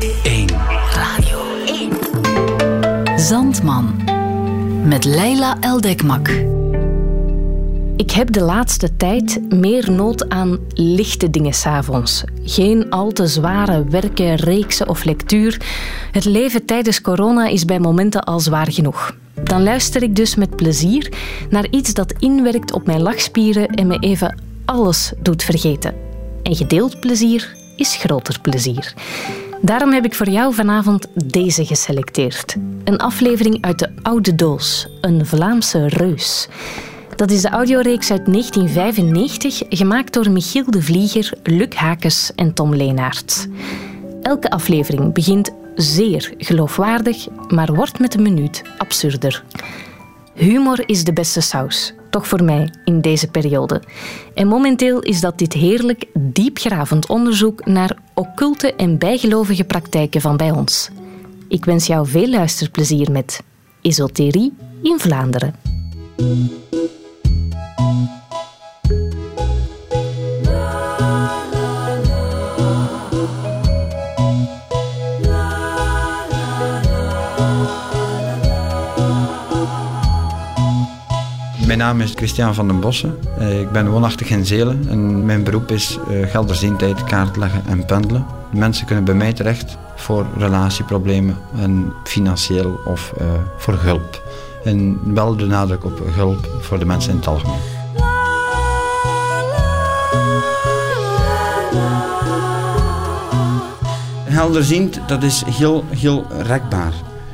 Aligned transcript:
1. 0.00 0.48
Radio 0.94 1.38
1. 1.66 3.18
Zandman. 3.20 4.00
Met 4.84 5.04
Leila 5.04 5.56
Eldekmak. 5.60 6.28
Ik 7.96 8.10
heb 8.10 8.32
de 8.32 8.42
laatste 8.42 8.96
tijd 8.96 9.40
meer 9.48 9.90
nood 9.90 10.28
aan 10.28 10.58
lichte 10.74 11.30
dingen 11.30 11.52
s'avonds. 11.52 12.24
Geen 12.44 12.90
al 12.90 13.10
te 13.10 13.26
zware 13.26 13.84
werken, 13.84 14.34
reeksen 14.34 14.88
of 14.88 15.04
lectuur. 15.04 15.60
Het 16.12 16.24
leven 16.24 16.64
tijdens 16.64 17.00
corona 17.00 17.46
is 17.46 17.64
bij 17.64 17.80
momenten 17.80 18.24
al 18.24 18.40
zwaar 18.40 18.72
genoeg. 18.72 19.16
Dan 19.44 19.62
luister 19.62 20.02
ik 20.02 20.16
dus 20.16 20.34
met 20.34 20.56
plezier 20.56 21.12
naar 21.50 21.66
iets 21.70 21.94
dat 21.94 22.14
inwerkt 22.18 22.72
op 22.72 22.86
mijn 22.86 23.02
lachspieren 23.02 23.66
en 23.68 23.86
me 23.86 23.98
even 23.98 24.40
alles 24.64 25.12
doet 25.18 25.42
vergeten. 25.42 25.94
En 26.42 26.56
gedeeld 26.56 27.00
plezier 27.00 27.56
is 27.76 27.96
groter 27.96 28.40
plezier. 28.40 28.94
Daarom 29.64 29.92
heb 29.92 30.04
ik 30.04 30.14
voor 30.14 30.28
jou 30.28 30.54
vanavond 30.54 31.06
deze 31.14 31.64
geselecteerd. 31.64 32.56
Een 32.84 32.98
aflevering 32.98 33.64
uit 33.64 33.78
de 33.78 33.90
Oude 34.02 34.34
Doos, 34.34 34.88
een 35.00 35.26
Vlaamse 35.26 35.88
reus. 35.88 36.48
Dat 37.16 37.30
is 37.30 37.42
de 37.42 37.48
audioreeks 37.48 38.10
uit 38.10 38.26
1995, 38.26 39.62
gemaakt 39.68 40.12
door 40.12 40.30
Michiel 40.30 40.70
de 40.70 40.82
Vlieger, 40.82 41.32
Luc 41.42 41.74
Hakes 41.74 42.32
en 42.34 42.54
Tom 42.54 42.74
Leenaerts. 42.74 43.46
Elke 44.22 44.50
aflevering 44.50 45.12
begint 45.14 45.50
zeer 45.74 46.34
geloofwaardig, 46.38 47.26
maar 47.48 47.74
wordt 47.74 47.98
met 47.98 48.14
een 48.14 48.22
minuut 48.22 48.62
absurder. 48.78 49.44
Humor 50.34 50.88
is 50.88 51.04
de 51.04 51.12
beste 51.12 51.40
saus, 51.40 51.92
toch 52.10 52.26
voor 52.26 52.44
mij 52.44 52.70
in 52.84 53.00
deze 53.00 53.28
periode. 53.28 53.82
En 54.34 54.46
momenteel 54.46 55.00
is 55.00 55.20
dat 55.20 55.38
dit 55.38 55.52
heerlijk, 55.52 56.04
diepgravend 56.18 57.06
onderzoek 57.06 57.66
naar 57.66 57.96
occulte 58.14 58.74
en 58.74 58.98
bijgelovige 58.98 59.64
praktijken 59.64 60.20
van 60.20 60.36
bij 60.36 60.50
ons. 60.50 60.90
Ik 61.48 61.64
wens 61.64 61.86
jou 61.86 62.06
veel 62.06 62.28
luisterplezier 62.28 63.10
met 63.10 63.42
Esoterie 63.82 64.52
in 64.82 64.98
Vlaanderen. 64.98 65.54
Mijn 81.72 81.84
naam 81.84 82.00
is 82.00 82.12
Christian 82.14 82.54
van 82.54 82.66
den 82.66 82.80
Bossen. 82.80 83.18
Eh, 83.38 83.60
Ik 83.60 83.70
ben 83.70 83.90
woonachtig 83.90 84.30
in 84.30 84.46
Zelen 84.46 84.86
en 84.88 85.24
mijn 85.24 85.44
beroep 85.44 85.70
is 85.70 85.98
eh, 86.10 86.30
gelderziendheid, 86.30 87.04
kaartleggen 87.04 87.62
en 87.66 87.84
pendelen. 87.84 88.26
Mensen 88.54 88.86
kunnen 88.86 89.04
bij 89.04 89.14
mij 89.14 89.32
terecht 89.32 89.76
voor 89.96 90.26
relatieproblemen 90.36 91.36
en 91.56 91.92
financieel 92.04 92.80
of 92.84 93.12
eh, 93.18 93.26
voor 93.56 93.74
hulp. 93.74 94.22
En 94.64 95.00
wel 95.14 95.36
de 95.36 95.46
nadruk 95.46 95.84
op 95.84 96.02
hulp 96.04 96.48
voor 96.60 96.78
de 96.78 96.84
mensen 96.84 97.10
in 97.10 97.16
het 97.16 97.26
algemeen. 97.26 97.60
Helderziend, 104.24 105.00
dat 105.06 105.22
is 105.22 105.42
heel, 105.46 105.84
heel 105.88 106.26
rekbaar. 106.42 106.92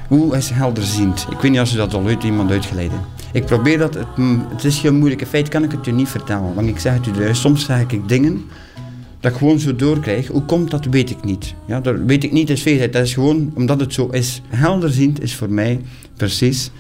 Hoe 0.09 0.37
is 0.37 0.51
helderziend? 0.51 1.27
Ik 1.31 1.41
weet 1.41 1.51
niet 1.51 1.61
of 1.61 1.69
ze 1.69 1.77
dat 1.77 1.95
al 1.95 2.03
ooit 2.03 2.23
iemand 2.23 2.51
uitgeleid. 2.51 2.91
Ik 3.33 3.45
probeer 3.45 3.79
dat, 3.79 3.95
het, 3.95 4.17
mm, 4.17 4.47
is 4.63 4.81
heel 4.81 4.93
moeilijk. 4.93 5.21
In 5.21 5.27
feite 5.27 5.51
kan 5.51 5.65
ik 5.65 5.71
het 5.71 5.87
u 5.87 5.93
niet 5.93 6.09
vertellen, 6.09 6.55
want 6.55 6.69
ik 6.69 6.79
zeg 6.79 6.95
het 6.95 7.07
u. 7.07 7.35
Soms 7.35 7.65
zeg 7.65 7.81
ik 7.81 8.09
dingen 8.09 8.43
dat 9.21 9.33
ik 9.33 9.39
gewoon 9.39 9.59
zo 9.59 9.77
doorkrijg. 9.77 10.27
Hoe 10.27 10.45
komt 10.45 10.71
dat, 10.71 10.85
weet 10.85 11.11
ik 11.11 11.25
niet. 11.25 11.55
Ja, 11.67 11.81
dat 11.81 11.97
weet 12.07 12.25
ik 12.25 12.33
niet, 12.33 12.51
is 12.51 12.63
feitheid. 12.63 12.93
Dat 12.93 13.03
is 13.03 13.15
gewoon 13.15 13.53
omdat 13.55 13.81
het 13.81 13.95
zo 13.95 14.07
is. 14.07 14.43
Helderziend 14.49 15.23
is 15.23 15.35
voor 15.35 15.51
mij 15.51 15.81
precies 16.17 16.71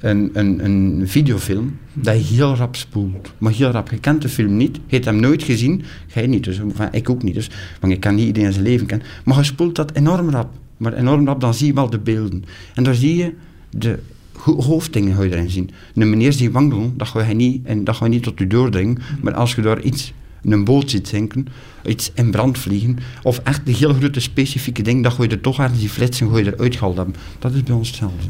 een, 0.00 0.30
een, 0.32 0.64
een 0.64 1.02
videofilm 1.08 1.78
dat 1.92 2.16
heel 2.16 2.54
rap 2.54 2.76
spoelt. 2.76 3.32
Maar 3.38 3.52
heel 3.52 3.70
rap. 3.70 3.90
Je 3.90 3.98
kent 3.98 4.22
de 4.22 4.28
film 4.28 4.56
niet, 4.56 4.76
je 4.76 4.94
hebt 4.94 5.04
hem 5.04 5.20
nooit 5.20 5.42
gezien, 5.42 5.82
jij 6.14 6.26
niet, 6.26 6.44
dus, 6.44 6.58
enfin, 6.58 6.88
ik 6.90 7.10
ook 7.10 7.22
niet. 7.22 7.34
Dus, 7.34 7.50
want 7.80 7.92
ik 7.92 8.00
kan 8.00 8.14
niet 8.14 8.26
iedereen 8.26 8.52
zijn 8.52 8.64
leven 8.64 8.86
kennen. 8.86 9.06
Maar 9.24 9.36
je 9.36 9.44
spoelt 9.44 9.74
dat 9.74 9.92
enorm 9.92 10.30
rap. 10.30 10.48
Maar 10.76 10.92
enorm 10.92 11.26
rap, 11.26 11.40
dan 11.40 11.54
zie 11.54 11.66
je 11.66 11.72
wel 11.72 11.90
de 11.90 11.98
beelden. 11.98 12.44
En 12.74 12.84
dan 12.84 12.94
zie 12.94 13.16
je 13.16 13.32
de 13.70 13.98
hoofddingen 14.44 15.16
ga 15.16 15.22
je 15.22 15.32
erin 15.32 15.50
zien. 15.50 15.70
Een 15.94 16.10
meneer 16.10 16.36
die 16.36 16.50
wandelen, 16.50 16.94
dat 16.96 17.08
ga 17.08 17.24
je 17.24 17.34
niet, 17.34 17.66
en 17.66 17.84
dat 17.84 17.96
ga 17.96 18.04
je 18.04 18.10
niet 18.10 18.22
tot 18.22 18.40
u 18.40 18.46
doordringen. 18.46 18.98
Maar 19.22 19.34
als 19.34 19.54
je 19.54 19.62
daar 19.62 19.80
iets, 19.80 20.12
een 20.42 20.64
boot 20.64 20.90
ziet 20.90 21.08
zinken, 21.08 21.46
iets 21.86 22.10
in 22.14 22.30
brand 22.30 22.58
vliegen, 22.58 22.98
of 23.22 23.38
echt 23.38 23.66
de 23.66 23.72
heel 23.72 23.94
grote 23.94 24.20
specifieke 24.20 24.82
ding, 24.82 25.02
dat 25.02 25.12
ga 25.12 25.22
je 25.22 25.28
er 25.28 25.40
toch 25.40 25.58
ergens 25.58 25.80
die 25.80 25.88
flitsen, 25.88 26.30
ga 26.30 26.38
je 26.38 26.54
eruit 26.54 26.76
gehaald 26.76 26.96
hebben. 26.96 27.14
Dat 27.38 27.52
is 27.52 27.62
bij 27.62 27.74
ons 27.74 27.88
hetzelfde. 27.88 28.28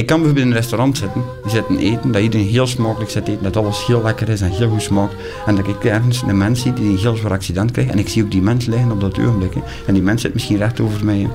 Ik 0.00 0.06
kan 0.06 0.16
bijvoorbeeld 0.16 0.46
in 0.46 0.52
een 0.52 0.58
restaurant 0.58 0.98
zitten, 0.98 1.22
zitten 1.46 1.78
eten, 1.78 2.12
dat 2.12 2.22
iedereen 2.22 2.46
heel 2.46 2.66
smakelijk 2.66 3.10
zit 3.10 3.28
eten, 3.28 3.42
dat 3.42 3.56
alles 3.56 3.86
heel 3.86 4.02
lekker 4.02 4.28
is 4.28 4.40
en 4.40 4.50
heel 4.50 4.68
goed 4.68 4.82
smaakt. 4.82 5.14
En 5.46 5.56
dat 5.56 5.68
ik 5.68 5.84
ergens 5.84 6.22
een 6.22 6.38
mens 6.38 6.60
zie 6.62 6.72
die 6.72 6.84
een 6.84 6.98
heel 6.98 7.16
zwaar 7.16 7.32
accident 7.32 7.70
krijgt 7.70 7.90
en 7.90 7.98
ik 7.98 8.08
zie 8.08 8.22
ook 8.24 8.30
die 8.30 8.42
mens 8.42 8.66
liggen 8.66 8.90
op 8.90 9.00
dat 9.00 9.18
ogenblik. 9.18 9.54
hè. 9.54 9.60
En 9.86 9.94
die 9.94 10.02
mens 10.02 10.22
zit 10.22 10.34
misschien 10.34 10.56
recht 10.56 10.80
over 10.80 11.04
mij. 11.04 11.18
hè. 11.18 11.28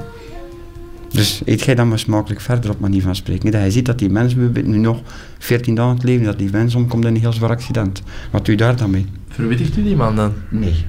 Dus 1.12 1.42
eet 1.46 1.62
jij 1.62 1.76
dan 1.76 1.88
maar 1.88 2.00
smakelijk 2.00 2.42
verder 2.42 2.70
op 2.70 2.80
manier 2.80 3.02
van 3.02 3.16
spreken. 3.16 3.52
Dat 3.52 3.64
je 3.64 3.72
ziet 3.72 3.86
dat 3.86 4.00
die 4.00 4.10
mens 4.10 4.36
nu 4.64 4.78
nog 4.78 5.02
14 5.40 5.76
dagen 5.76 5.92
aan 5.92 5.98
het 5.98 6.06
leven, 6.06 6.26
dat 6.26 6.38
die 6.38 6.50
mens 6.52 6.76
omkomt 6.76 7.06
in 7.06 7.16
een 7.16 7.22
heel 7.22 7.34
zwaar 7.34 7.50
accident. 7.50 8.02
Wat 8.32 8.46
doe 8.46 8.56
je 8.56 8.62
daar 8.62 8.76
dan 8.76 8.90
mee? 8.90 9.06
Verwittigt 9.30 9.78
u 9.78 9.84
die 9.84 9.96
man 9.96 10.16
dan? 10.16 10.34
Nee. 10.50 10.86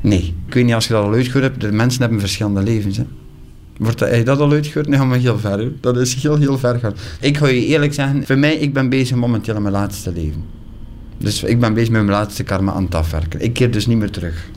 Nee. 0.00 0.34
Ik 0.46 0.54
weet 0.54 0.64
niet 0.64 0.74
als 0.74 0.86
je 0.86 0.92
dat 0.92 1.04
al 1.04 1.12
uitgehoord 1.12 1.44
hebt, 1.44 1.60
de 1.60 1.72
mensen 1.72 2.00
hebben 2.00 2.20
verschillende 2.20 2.62
levens. 2.62 2.96
Hè. 2.96 3.04
Wordt 3.78 4.00
je 4.00 4.22
dat 4.24 4.38
al 4.40 4.52
uitgehoord? 4.52 4.88
Nee, 4.88 5.04
maar 5.04 5.18
heel 5.18 5.38
ver. 5.38 5.72
Dat 5.80 5.96
is 5.96 6.14
heel, 6.14 6.36
heel 6.36 6.58
ver 6.58 6.78
gaan. 6.78 6.94
Ik 7.20 7.36
ga 7.36 7.46
je 7.46 7.66
eerlijk 7.66 7.94
zeggen, 7.94 8.26
voor 8.26 8.38
mij, 8.38 8.54
ik 8.54 8.72
ben 8.72 8.88
bezig 8.88 9.16
momenteel 9.16 9.54
aan 9.54 9.62
mijn 9.62 9.74
laatste 9.74 10.12
leven. 10.12 10.44
Dus 11.18 11.42
ik 11.42 11.60
ben 11.60 11.74
bezig 11.74 11.90
met 11.90 12.04
mijn 12.04 12.18
laatste 12.18 12.42
karma 12.42 12.72
aan 12.72 12.84
het 12.84 12.94
afwerken. 12.94 13.40
Ik 13.40 13.52
keer 13.52 13.70
dus 13.70 13.86
niet 13.86 13.98
meer 13.98 14.10
terug. 14.10 14.50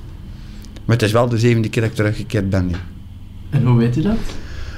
Maar 0.86 0.96
het 0.96 1.06
is 1.06 1.12
wel 1.12 1.30
de 1.30 1.38
zevende 1.38 1.70
keer 1.70 1.82
dat 1.82 1.92
ik 1.92 1.98
teruggekeerd 1.98 2.50
ben. 2.50 2.72
En 3.50 3.66
hoe 3.66 3.78
weet 3.78 3.98
u 3.98 4.02
dat? 4.02 4.18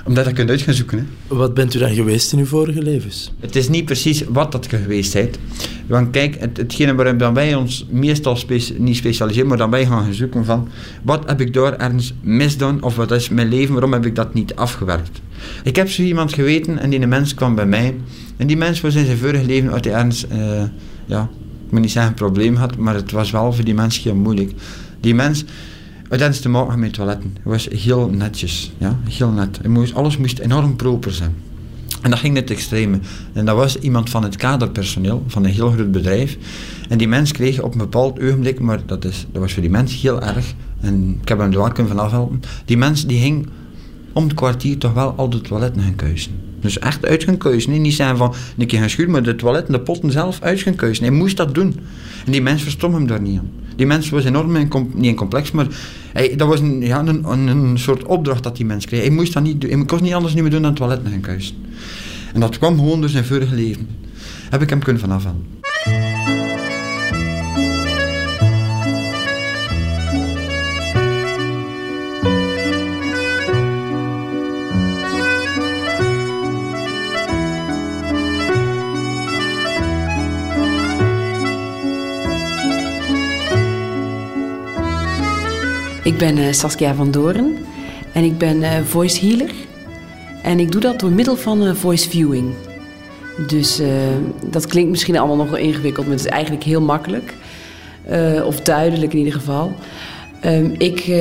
Omdat 0.06 0.28
ik 0.28 0.36
kunt 0.36 0.50
uit 0.50 0.62
gaan 0.62 0.74
zoeken. 0.74 0.98
Hè. 0.98 1.36
Wat 1.36 1.54
bent 1.54 1.74
u 1.74 1.80
dan 1.80 1.94
geweest 1.94 2.34
in 2.34 2.40
uw 2.40 2.46
vorige 2.46 2.82
levens? 2.82 3.34
Het 3.40 3.56
is 3.56 3.70
niet 3.70 3.86
precies 3.86 4.24
wat 4.30 4.52
dat 4.52 4.68
je 4.70 4.78
geweest 4.78 5.14
bent. 5.14 5.40
Want 5.88 6.10
kijk, 6.10 6.40
het, 6.40 6.58
hetgene 6.58 6.96
waarin 6.96 7.18
dan 7.18 7.34
wij 7.34 7.56
ons 7.56 7.86
meestal 7.90 8.38
niet 8.78 8.96
specialiseren, 8.96 9.48
maar 9.48 9.58
dan 9.58 9.70
wij 9.70 9.86
gaan 9.86 10.14
zoeken 10.14 10.46
van 10.46 10.68
wat 11.04 11.24
heb 11.26 11.42
ik 11.42 11.54
daar 11.54 11.78
ergens 11.78 12.14
misdaan 12.22 12.84
of 12.84 12.96
wat 12.96 13.12
is 13.12 13.30
mijn 13.30 13.50
leven, 13.50 13.74
waarom 13.74 13.94
heb 13.94 14.06
ik 14.06 14.16
dat 14.16 14.34
niet 14.34 14.56
afgewerkt. 14.56 15.22
Ik 15.64 15.76
heb 15.76 15.90
zo 15.90 16.02
iemand 16.02 16.34
geweten 16.34 16.80
en 16.80 16.90
die 16.90 17.08
mens 17.08 17.34
kwam 17.34 17.56
bij 17.56 17.66
mij 17.66 17.96
en 18.38 18.48
die 18.48 18.58
mens 18.58 18.82
was 18.82 18.96
in 18.96 19.06
zijn 19.06 19.18
vorige 19.18 19.46
leven 19.46 19.72
uit 19.72 19.86
hij 19.86 19.94
ergens, 19.94 20.28
eh, 20.28 20.64
ja, 21.06 21.30
ik 21.66 21.72
moet 21.72 21.82
niet 21.82 21.92
zeggen 21.92 22.12
een 22.12 22.18
probleem 22.18 22.56
had, 22.56 22.78
maar 22.78 22.96
het 22.96 23.12
was 23.12 23.32
wel 23.32 23.54
voor 23.54 23.66
die 23.66 23.74
mens 23.74 24.04
heel 24.04 24.16
moeilijk. 24.16 24.52
Die 25.00 25.16
mens 25.16 25.46
had 26.14 26.22
ergens 26.22 26.40
te 26.40 26.50
maken 26.50 26.80
met 26.80 26.94
toiletten. 26.94 27.36
Hij 27.44 27.52
was 27.52 27.68
heel 27.68 28.10
netjes, 28.10 28.72
ja, 28.78 29.00
heel 29.10 29.30
net. 29.30 29.68
Moest, 29.68 29.94
alles 29.94 30.18
moest 30.18 30.40
enorm 30.40 30.76
proper 30.76 31.12
zijn. 31.12 31.36
En 32.02 32.10
dat 32.10 32.20
ging 32.20 32.34
net 32.34 32.50
extreme. 32.50 33.00
En 33.34 33.46
dat 33.46 33.56
was 33.56 33.80
iemand 33.80 34.10
van 34.10 34.24
het 34.24 34.36
kaderpersoneel, 34.36 35.24
van 35.28 35.44
een 35.44 35.52
heel 35.52 35.72
groot 35.72 35.92
bedrijf. 35.92 36.38
En 36.90 36.98
die 36.98 37.08
mens 37.08 37.32
kreeg 37.32 37.62
op 37.62 37.72
een 37.72 37.78
bepaald 37.78 38.20
ogenblik, 38.22 38.60
maar 38.60 38.80
dat, 38.86 39.06
is, 39.06 39.26
dat 39.32 39.42
was 39.42 39.54
voor 39.54 39.62
die 39.62 39.72
mens 39.72 40.02
heel 40.02 40.22
erg. 40.22 40.54
En 40.80 41.18
ik 41.22 41.28
heb 41.28 41.40
hem 41.40 41.52
er 41.52 41.58
wel 41.58 41.72
kunnen 41.72 41.96
van 41.96 42.04
afhelpen. 42.04 42.42
Die 42.66 42.78
mens 42.78 43.06
die 43.06 43.20
ging 43.20 43.48
om 44.14 44.24
het 44.24 44.34
kwartier 44.34 44.78
toch 44.78 44.94
wel 44.94 45.14
al 45.16 45.30
de 45.30 45.42
toiletten 45.42 45.82
gaan 45.82 45.96
kuisen. 45.96 46.32
Dus 46.64 46.80
echt 46.80 47.06
uit 47.06 47.24
gaan 47.24 47.38
hè. 47.74 47.78
Niet 47.78 47.94
zijn 47.94 48.18
van 48.18 48.34
een 48.58 48.68
keer 48.68 48.80
gaan 48.80 48.90
schuren, 48.90 49.12
maar 49.12 49.24
de 49.24 49.36
toiletten, 49.36 49.74
de 49.74 49.80
potten 49.80 50.12
zelf 50.12 50.42
uit 50.42 50.62
gaan 50.62 50.76
kuisen. 50.76 51.06
Hij 51.06 51.14
moest 51.14 51.38
dat 51.38 51.56
doen. 51.56 51.76
En 52.26 52.32
die 52.32 52.42
mens 52.42 52.62
verstond 52.62 52.94
hem 52.94 53.08
daar 53.08 53.22
niet 53.22 53.40
aan. 53.40 53.52
Die 53.76 53.86
mens 53.86 54.10
was 54.10 54.26
enorm, 54.26 54.56
in 54.56 54.70
niet 54.94 55.06
in 55.06 55.16
complex, 55.16 55.52
maar 55.52 55.68
hij, 56.14 56.36
dat 56.36 56.48
was 56.48 56.60
een, 56.60 56.82
ja, 56.82 57.00
een, 57.00 57.24
een, 57.32 57.48
een 57.48 57.80
soort 57.80 58.04
opdracht 58.04 58.44
dat 58.44 58.56
die 58.56 58.66
mens 58.66 58.86
kreeg. 58.86 59.02
Hij 59.02 59.10
moest 59.10 59.34
dat 59.34 59.44
niet 59.44 59.62
doen. 59.62 59.72
Hij 59.72 59.86
kon 59.86 60.04
niet 60.04 60.14
anders 60.14 60.34
niet 60.34 60.42
meer 60.42 60.52
doen 60.52 60.62
dan 60.62 60.74
toiletten 60.74 61.12
gaan 61.12 61.20
kuisen. 61.20 61.56
En 62.34 62.40
dat 62.40 62.58
kwam 62.58 62.78
gewoon 62.78 63.02
door 63.02 63.10
zijn 63.10 63.26
vorige 63.26 63.56
leven. 63.56 63.88
Heb 64.50 64.62
ik 64.62 64.70
hem 64.70 64.80
kunnen 64.80 65.02
van 65.02 65.12
afhalen. 65.12 65.46
Ik 86.14 86.20
ben 86.20 86.38
eh, 86.38 86.52
Saskia 86.52 86.94
van 86.96 87.12
Doorn 87.12 87.58
en 88.12 88.24
ik 88.24 88.38
ben 88.38 88.64
eh, 88.64 88.84
voice 88.84 89.26
healer. 89.26 89.52
En 90.44 90.60
ik 90.60 90.72
doe 90.72 90.82
dat 90.82 91.00
door 91.00 91.12
middel 91.12 91.36
van 91.36 91.66
eh, 91.66 91.74
voice 91.74 92.10
viewing. 92.10 92.54
Dus 93.48 93.82
dat 94.46 94.66
klinkt 94.66 94.90
misschien 94.90 95.18
allemaal 95.18 95.36
nog 95.36 95.50
wel 95.50 95.60
ingewikkeld, 95.60 96.06
maar 96.06 96.16
het 96.16 96.26
is 96.26 96.32
eigenlijk 96.32 96.64
heel 96.64 96.82
makkelijk. 96.82 97.34
Of 98.46 98.62
duidelijk 98.62 99.12
in 99.12 99.18
ieder 99.18 99.34
geval. 99.34 99.74
Ehm, 100.40 100.70
ik 100.78 101.12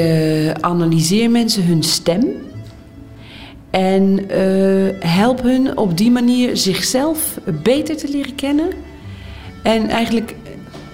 analyseer 0.60 1.30
mensen 1.30 1.64
hun 1.64 1.82
stem. 1.82 2.26
En 3.70 4.24
help 5.00 5.42
hun 5.42 5.76
op 5.76 5.96
die 5.96 6.10
manier 6.10 6.56
zichzelf 6.56 7.38
beter 7.62 7.96
te 7.96 8.08
leren 8.08 8.34
kennen. 8.34 8.68
En 9.62 9.88
eigenlijk, 9.88 10.34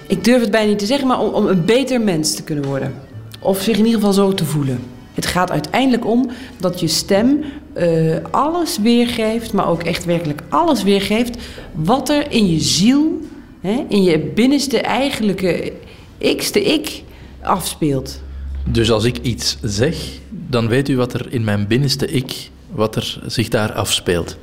ik 0.07 0.23
durf 0.23 0.41
het 0.41 0.51
bijna 0.51 0.69
niet 0.69 0.79
te 0.79 0.85
zeggen, 0.85 1.07
maar 1.07 1.19
om, 1.19 1.33
om 1.33 1.47
een 1.47 1.65
beter 1.65 2.01
mens 2.01 2.35
te 2.35 2.43
kunnen 2.43 2.65
worden. 2.65 3.08
Of 3.39 3.61
zich 3.61 3.77
in 3.77 3.85
ieder 3.85 3.99
geval 3.99 4.13
zo 4.13 4.33
te 4.33 4.45
voelen. 4.45 4.79
Het 5.13 5.25
gaat 5.25 5.51
uiteindelijk 5.51 6.05
om 6.05 6.29
dat 6.59 6.79
je 6.79 6.87
stem 6.87 7.43
uh, 7.77 8.17
alles 8.31 8.77
weergeeft, 8.77 9.53
maar 9.53 9.67
ook 9.67 9.83
echt 9.83 10.05
werkelijk 10.05 10.41
alles 10.49 10.83
weergeeft 10.83 11.37
wat 11.73 12.09
er 12.09 12.31
in 12.31 12.51
je 12.51 12.59
ziel, 12.59 13.19
hè, 13.61 13.85
in 13.89 14.03
je 14.03 14.19
binnenste 14.19 14.81
eigenlijke 14.81 15.73
ikste 16.17 16.63
ik 16.63 17.03
afspeelt. 17.41 18.21
Dus 18.65 18.91
als 18.91 19.03
ik 19.03 19.17
iets 19.21 19.57
zeg, 19.61 19.95
dan 20.29 20.67
weet 20.67 20.89
u 20.89 20.97
wat 20.97 21.13
er 21.13 21.33
in 21.33 21.43
mijn 21.43 21.67
binnenste 21.67 22.07
ik, 22.07 22.49
wat 22.71 22.95
er 22.95 23.21
zich 23.25 23.47
daar 23.47 23.71
afspeelt. 23.71 24.37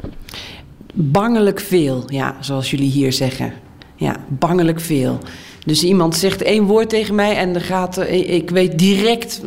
Bangelijk 0.92 1.60
veel, 1.60 2.04
ja, 2.06 2.36
zoals 2.40 2.70
jullie 2.70 2.90
hier 2.90 3.12
zeggen. 3.12 3.52
Ja, 3.96 4.16
bangelijk 4.28 4.80
veel. 4.80 5.18
Dus 5.66 5.84
iemand 5.84 6.16
zegt 6.16 6.42
één 6.42 6.64
woord 6.64 6.88
tegen 6.88 7.14
mij 7.14 7.36
en 7.36 7.52
dan 7.52 7.62
gaat, 7.62 7.98
ik 8.10 8.50
weet 8.50 8.78
direct 8.78 9.40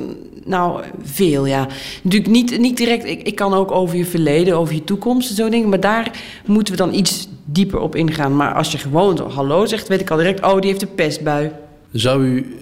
nou, 0.49 0.83
veel, 1.01 1.45
ja. 1.45 1.67
Natuurlijk 2.01 2.31
niet, 2.31 2.59
niet 2.59 2.77
direct. 2.77 3.05
Ik, 3.05 3.21
ik 3.21 3.35
kan 3.35 3.53
ook 3.53 3.71
over 3.71 3.97
je 3.97 4.05
verleden, 4.05 4.57
over 4.57 4.73
je 4.73 4.83
toekomst 4.83 5.29
en 5.29 5.35
zo 5.35 5.49
dingen. 5.49 5.69
Maar 5.69 5.79
daar 5.79 6.11
moeten 6.45 6.73
we 6.73 6.79
dan 6.79 6.93
iets 6.93 7.27
dieper 7.45 7.79
op 7.79 7.95
ingaan. 7.95 8.35
Maar 8.35 8.53
als 8.53 8.71
je 8.71 8.77
gewoon 8.77 9.31
hallo 9.31 9.65
zegt, 9.65 9.87
weet 9.87 9.99
ik 9.99 10.09
al 10.09 10.17
direct... 10.17 10.43
oh, 10.43 10.59
die 10.59 10.69
heeft 10.69 10.81
een 10.81 10.95
pestbui. 10.95 11.51
Zou 11.91 12.23
u 12.23 12.55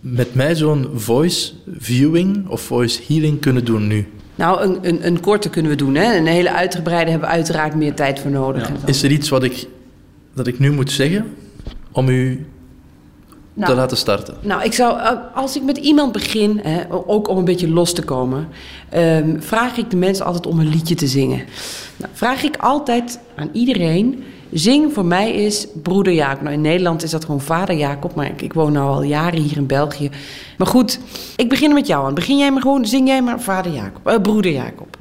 met 0.00 0.34
mij 0.34 0.54
zo'n 0.54 0.88
voice 0.94 1.52
viewing 1.78 2.48
of 2.48 2.60
voice 2.60 3.00
healing 3.06 3.40
kunnen 3.40 3.64
doen 3.64 3.86
nu? 3.86 4.06
Nou, 4.34 4.62
een, 4.62 4.78
een, 4.82 5.06
een 5.06 5.20
korte 5.20 5.50
kunnen 5.50 5.70
we 5.70 5.76
doen. 5.76 5.94
Hè? 5.94 6.16
Een 6.16 6.26
hele 6.26 6.52
uitgebreide 6.52 7.10
hebben 7.10 7.28
we 7.28 7.34
uiteraard 7.34 7.74
meer 7.74 7.94
tijd 7.94 8.18
voor 8.18 8.30
nodig. 8.30 8.70
Is 8.86 9.02
er 9.02 9.10
iets 9.10 9.28
wat 9.28 9.42
ik, 9.42 9.66
dat 10.34 10.46
ik 10.46 10.58
nu 10.58 10.72
moet 10.72 10.90
zeggen 10.90 11.26
om 11.92 12.08
u 12.08 12.46
nou, 13.54 13.70
te 13.70 13.76
laten 13.76 13.96
starten? 13.96 14.34
Nou, 14.40 14.62
ik 14.62 14.72
zou, 14.72 14.98
eh, 14.98 15.10
als 15.34 15.56
ik 15.56 15.62
met 15.62 15.76
iemand 15.76 16.12
begin, 16.12 16.60
hè, 16.62 16.82
ook 17.06 17.28
om 17.28 17.38
een 17.38 17.44
beetje 17.44 17.68
los 17.68 17.92
te 17.92 18.02
komen, 18.02 18.48
um, 18.94 19.42
vraag 19.42 19.76
ik 19.76 19.90
de 19.90 19.96
mensen 19.96 20.24
altijd 20.26 20.46
om 20.46 20.60
een 20.60 20.68
liedje 20.68 20.94
te 20.94 21.06
zingen. 21.06 21.42
Nou, 21.96 22.10
vraag 22.12 22.42
ik 22.42 22.56
altijd 22.56 23.18
aan 23.36 23.48
iedereen. 23.52 24.24
Zing 24.52 24.92
voor 24.92 25.04
mij 25.04 25.32
is 25.32 25.66
broeder 25.82 26.12
Jacob. 26.12 26.42
Nou, 26.42 26.54
in 26.54 26.60
Nederland 26.60 27.02
is 27.02 27.10
dat 27.10 27.24
gewoon 27.24 27.40
vader 27.40 27.76
Jacob, 27.76 28.14
maar 28.14 28.26
ik, 28.26 28.42
ik 28.42 28.52
woon 28.52 28.72
nu 28.72 28.78
al 28.78 29.02
jaren 29.02 29.40
hier 29.40 29.56
in 29.56 29.66
België. 29.66 30.10
Maar 30.58 30.66
goed, 30.66 30.98
ik 31.36 31.48
begin 31.48 31.74
met 31.74 31.86
jou 31.86 32.06
aan. 32.06 32.14
Begin 32.14 32.38
jij 32.38 32.50
maar 32.50 32.62
gewoon, 32.62 32.86
zing 32.86 33.08
jij 33.08 33.22
maar 33.22 33.40
vader 33.40 33.72
Jacob, 33.72 34.08
uh, 34.08 34.20
broeder 34.22 34.52
Jacob. 34.52 34.96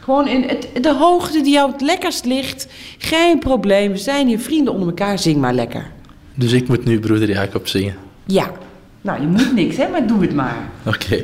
Gewoon 0.00 0.28
in 0.28 0.42
het, 0.42 0.68
de 0.80 0.94
hoogte 0.94 1.40
die 1.40 1.52
jou 1.52 1.72
het 1.72 1.80
lekkerst 1.80 2.24
ligt. 2.24 2.66
Geen 2.98 3.38
probleem, 3.38 3.90
we 3.90 3.98
zijn 3.98 4.26
hier 4.26 4.38
vrienden 4.38 4.72
onder 4.72 4.88
elkaar, 4.88 5.18
zing 5.18 5.36
maar 5.36 5.54
lekker. 5.54 5.90
Dus 6.36 6.52
ik 6.52 6.68
moet 6.68 6.84
nu 6.84 7.00
broeder 7.00 7.28
Jacob 7.28 7.66
zingen? 7.66 7.94
Ja. 8.26 8.52
Nou, 9.00 9.20
je 9.20 9.26
moet 9.26 9.54
niks, 9.54 9.76
hè, 9.76 9.88
maar 9.88 10.06
doe 10.06 10.20
het 10.20 10.34
maar. 10.34 10.70
Oké. 10.86 11.22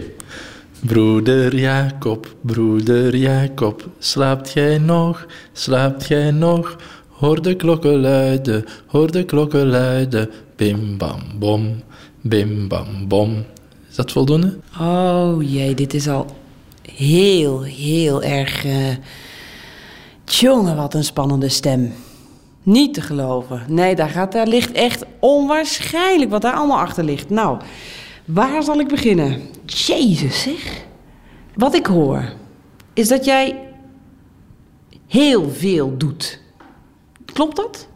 Broeder 0.80 1.56
Jacob, 1.56 2.34
broeder 2.40 3.16
Jacob, 3.16 3.88
slaapt 3.98 4.52
jij 4.52 4.78
nog, 4.78 5.26
slaapt 5.52 6.08
jij 6.08 6.30
nog? 6.30 6.76
Hoor 7.08 7.42
de 7.42 7.56
klokken 7.56 8.00
luiden, 8.00 8.64
hoor 8.86 9.10
de 9.10 9.24
klokken 9.24 9.66
luiden. 9.66 10.30
Bim 10.56 10.96
bam 10.96 11.20
bom, 11.38 11.82
bim 12.20 12.68
bam 12.68 13.08
bom. 13.08 13.44
Is 13.90 13.96
dat 13.96 14.12
voldoende? 14.12 14.58
Oh 14.80 15.42
jee, 15.42 15.74
dit 15.74 15.94
is 15.94 16.08
al 16.08 16.36
heel, 16.82 17.62
heel 17.62 18.22
erg... 18.22 18.64
Uh... 18.64 18.88
Tjonge, 20.24 20.74
wat 20.74 20.94
een 20.94 21.04
spannende 21.04 21.48
stem. 21.48 21.92
Niet 22.62 22.94
te 22.94 23.00
geloven. 23.00 23.64
Nee, 23.68 23.94
daar, 23.94 24.08
gaat, 24.08 24.32
daar 24.32 24.46
ligt 24.46 24.72
echt 24.72 25.04
onwaarschijnlijk 25.18 26.30
wat 26.30 26.42
daar 26.42 26.52
allemaal 26.52 26.78
achter 26.78 27.04
ligt. 27.04 27.30
Nou, 27.30 27.60
waar 28.24 28.62
zal 28.62 28.80
ik 28.80 28.88
beginnen? 28.88 29.40
Jezus, 29.66 30.42
zeg. 30.42 30.84
Wat 31.54 31.74
ik 31.74 31.86
hoor, 31.86 32.32
is 32.92 33.08
dat 33.08 33.24
jij 33.24 33.68
heel 35.06 35.50
veel 35.50 35.96
doet. 35.96 36.40
Klopt 37.24 37.56
dat? 37.56 37.88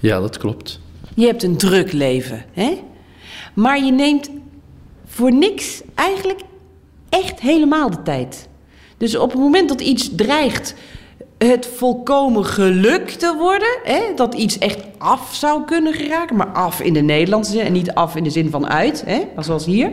Ja, 0.00 0.20
dat 0.20 0.38
klopt. 0.38 0.80
Je 1.14 1.26
hebt 1.26 1.42
een 1.42 1.56
druk 1.56 1.92
leven, 1.92 2.44
hè? 2.52 2.82
Maar 3.54 3.84
je 3.84 3.92
neemt 3.92 4.30
voor 5.06 5.32
niks 5.32 5.82
eigenlijk 5.94 6.40
echt 7.08 7.40
helemaal 7.40 7.90
de 7.90 8.02
tijd. 8.02 8.48
Dus 8.96 9.16
op 9.16 9.30
het 9.30 9.40
moment 9.40 9.68
dat 9.68 9.80
iets 9.80 10.14
dreigt 10.14 10.74
het 11.38 11.66
volkomen 11.66 12.44
geluk 12.44 13.10
te 13.10 13.34
worden. 13.38 13.78
Hè? 13.82 14.00
Dat 14.14 14.34
iets 14.34 14.58
echt 14.58 14.78
af 14.98 15.34
zou 15.34 15.64
kunnen 15.64 15.94
geraken. 15.94 16.36
Maar 16.36 16.52
af 16.52 16.80
in 16.80 16.92
de 16.92 17.00
Nederlandse 17.00 17.60
en 17.60 17.72
niet 17.72 17.94
af 17.94 18.16
in 18.16 18.24
de 18.24 18.30
zin 18.30 18.50
van 18.50 18.68
uit. 18.68 19.02
Hè? 19.06 19.20
Zoals 19.38 19.64
hier. 19.64 19.90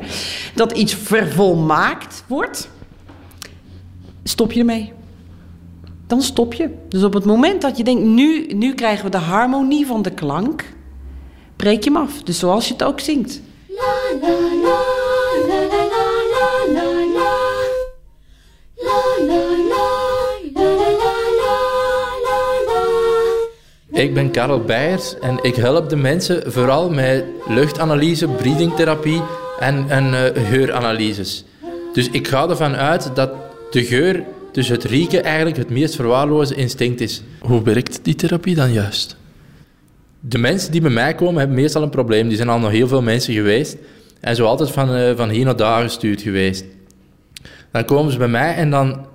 Dat 0.55 0.71
iets 0.71 0.93
vervolmaakt 0.93 2.23
wordt. 2.27 2.69
Stop 4.23 4.51
je 4.51 4.59
ermee. 4.59 4.93
Dan 6.07 6.21
stop 6.21 6.53
je. 6.53 6.69
Dus 6.89 7.03
op 7.03 7.13
het 7.13 7.25
moment 7.25 7.61
dat 7.61 7.77
je 7.77 7.83
denkt, 7.83 8.03
nu, 8.03 8.47
nu 8.47 8.73
krijgen 8.73 9.05
we 9.05 9.11
de 9.11 9.17
harmonie 9.17 9.85
van 9.85 10.01
de 10.01 10.11
klank. 10.11 10.63
Breek 11.55 11.83
je 11.83 11.91
hem 11.91 12.01
af. 12.01 12.23
Dus 12.23 12.39
zoals 12.39 12.67
je 12.67 12.73
het 12.73 12.83
ook 12.83 12.99
zingt. 12.99 13.41
La, 13.67 14.27
la, 14.27 14.37
la, 14.63 16.12
Ik 23.93 24.13
ben 24.13 24.31
Karel 24.31 24.61
Beijers 24.61 25.19
en 25.19 25.39
ik 25.41 25.55
help 25.55 25.89
de 25.89 25.95
mensen 25.95 26.51
vooral 26.51 26.89
met 26.89 27.25
luchtanalyse, 27.47 28.27
breathingtherapie 28.27 29.21
en, 29.59 29.85
en 29.89 30.05
uh, 30.05 30.47
geuranalyses. 30.49 31.43
Dus 31.93 32.09
ik 32.09 32.27
ga 32.27 32.49
ervan 32.49 32.75
uit 32.75 33.11
dat 33.15 33.31
de 33.71 33.83
geur, 33.83 34.23
dus 34.51 34.67
het 34.67 34.83
rieken, 34.83 35.23
eigenlijk 35.23 35.57
het 35.57 35.69
meest 35.69 35.95
verwaarloosde 35.95 36.55
instinct 36.55 37.01
is. 37.01 37.21
Hoe 37.39 37.63
werkt 37.63 37.99
die 38.03 38.15
therapie 38.15 38.55
dan 38.55 38.71
juist? 38.71 39.15
De 40.19 40.37
mensen 40.37 40.71
die 40.71 40.81
bij 40.81 40.91
mij 40.91 41.15
komen 41.15 41.37
hebben 41.37 41.55
meestal 41.55 41.83
een 41.83 41.89
probleem. 41.89 42.27
Die 42.27 42.37
zijn 42.37 42.49
al 42.49 42.59
nog 42.59 42.71
heel 42.71 42.87
veel 42.87 43.01
mensen 43.01 43.33
geweest 43.33 43.77
en 44.19 44.35
zo 44.35 44.45
altijd 44.45 44.71
van, 44.71 44.95
uh, 44.95 45.15
van 45.15 45.29
hier 45.29 45.45
naar 45.45 45.55
daar 45.55 45.81
gestuurd 45.81 46.21
geweest. 46.21 46.65
Dan 47.71 47.85
komen 47.85 48.11
ze 48.11 48.17
bij 48.17 48.27
mij 48.27 48.55
en 48.55 48.69
dan 48.69 49.05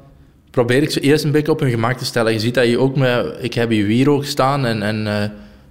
probeer 0.51 0.83
ik 0.83 0.91
ze 0.91 1.01
eerst 1.01 1.25
een 1.25 1.31
beetje 1.31 1.53
op 1.53 1.61
hun 1.61 1.71
gemak 1.71 1.99
te 1.99 2.05
stellen. 2.05 2.33
Je 2.33 2.41
ziet 2.41 2.55
dat 2.55 2.67
je 2.67 2.79
ook 2.79 2.97
met... 2.97 3.37
Ik 3.41 3.55
heb 3.55 3.71
hier 3.71 3.87
wierook 3.87 4.25
staan 4.25 4.67
en, 4.67 4.83
en 4.83 5.01
uh, 5.01 5.13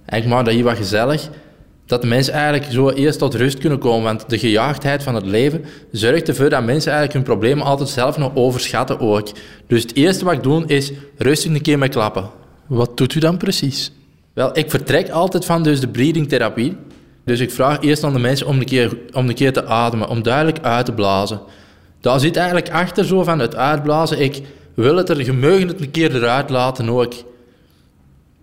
eigenlijk 0.06 0.26
maak 0.26 0.44
dat 0.44 0.54
hier 0.54 0.64
wat 0.64 0.76
gezellig. 0.76 1.28
Dat 1.86 2.00
de 2.02 2.06
mensen 2.06 2.32
eigenlijk 2.32 2.72
zo 2.72 2.90
eerst 2.90 3.18
tot 3.18 3.34
rust 3.34 3.58
kunnen 3.58 3.78
komen. 3.78 4.02
Want 4.02 4.28
de 4.28 4.38
gejaagdheid 4.38 5.02
van 5.02 5.14
het 5.14 5.26
leven 5.26 5.64
zorgt 5.92 6.28
ervoor 6.28 6.48
dat 6.48 6.64
mensen 6.64 6.92
eigenlijk 6.92 7.12
hun 7.12 7.36
problemen 7.36 7.64
altijd 7.64 7.88
zelf 7.88 8.18
nog 8.18 8.34
overschatten 8.34 9.00
ook. 9.00 9.28
Dus 9.66 9.82
het 9.82 9.94
eerste 9.94 10.24
wat 10.24 10.34
ik 10.34 10.42
doe 10.42 10.64
is 10.66 10.92
rustig 11.16 11.54
een 11.54 11.62
keer 11.62 11.78
met 11.78 11.90
klappen. 11.90 12.30
Wat 12.66 12.96
doet 12.96 13.14
u 13.14 13.20
dan 13.20 13.36
precies? 13.36 13.92
Wel, 14.32 14.58
ik 14.58 14.70
vertrek 14.70 15.10
altijd 15.10 15.44
van 15.44 15.62
dus 15.62 15.80
de 15.80 15.88
breathing-therapie. 15.88 16.76
Dus 17.24 17.40
ik 17.40 17.50
vraag 17.50 17.80
eerst 17.80 18.04
aan 18.04 18.12
de 18.12 18.18
mensen 18.18 18.46
om 18.46 18.58
een, 18.58 18.64
keer, 18.64 18.96
om 19.12 19.28
een 19.28 19.34
keer 19.34 19.52
te 19.52 19.66
ademen, 19.66 20.08
om 20.08 20.22
duidelijk 20.22 20.58
uit 20.58 20.86
te 20.86 20.92
blazen. 20.92 21.40
Daar 22.00 22.20
zit 22.20 22.36
eigenlijk 22.36 22.70
achter 22.70 23.04
zo 23.04 23.22
van 23.22 23.38
het 23.38 23.56
uitblazen. 23.56 24.20
Ik 24.20 24.42
wil 24.82 24.96
het 24.96 25.08
er, 25.08 25.18
het 25.18 25.80
een 25.80 25.90
keer 25.90 26.14
eruit 26.14 26.50
laten 26.50 26.88
ook. 26.88 27.14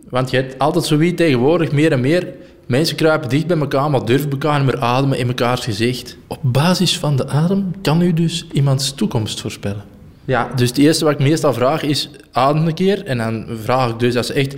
Want 0.10 0.30
je 0.30 0.38
hebt 0.38 0.60
altijd 0.60 0.86
zoiets 0.86 1.18
tegenwoordig, 1.18 1.72
meer 1.72 1.92
en 1.92 2.00
meer. 2.00 2.34
Mensen 2.66 2.96
kruipen 2.96 3.30
dicht 3.30 3.48
bij 3.48 3.58
elkaar, 3.58 3.90
maar 3.90 4.06
durven 4.06 4.32
elkaar 4.32 4.58
niet 4.64 4.74
meer 4.74 4.82
ademen 4.82 5.18
in 5.18 5.28
mekaars 5.28 5.64
gezicht. 5.64 6.18
Op 6.28 6.40
basis 6.42 7.00
van 7.00 7.16
de 7.16 7.28
adem 7.28 7.72
kan 7.82 8.02
u 8.02 8.14
dus 8.14 8.48
iemands 8.52 8.94
toekomst 8.94 9.42
voorspellen. 9.42 9.84
Ja, 10.26 10.52
dus 10.56 10.70
het 10.70 10.78
eerste 10.78 11.06
wat 11.06 11.14
ik 11.14 11.20
meestal 11.20 11.54
vraag 11.54 11.84
is, 11.84 12.10
adem 12.32 12.68
een 12.68 12.74
keer. 12.74 13.06
En 13.06 13.18
dan 13.18 13.46
vraag 13.64 13.90
ik 13.90 14.00
dus 14.00 14.16
als 14.16 14.28
ze 14.28 14.34
echt 14.34 14.56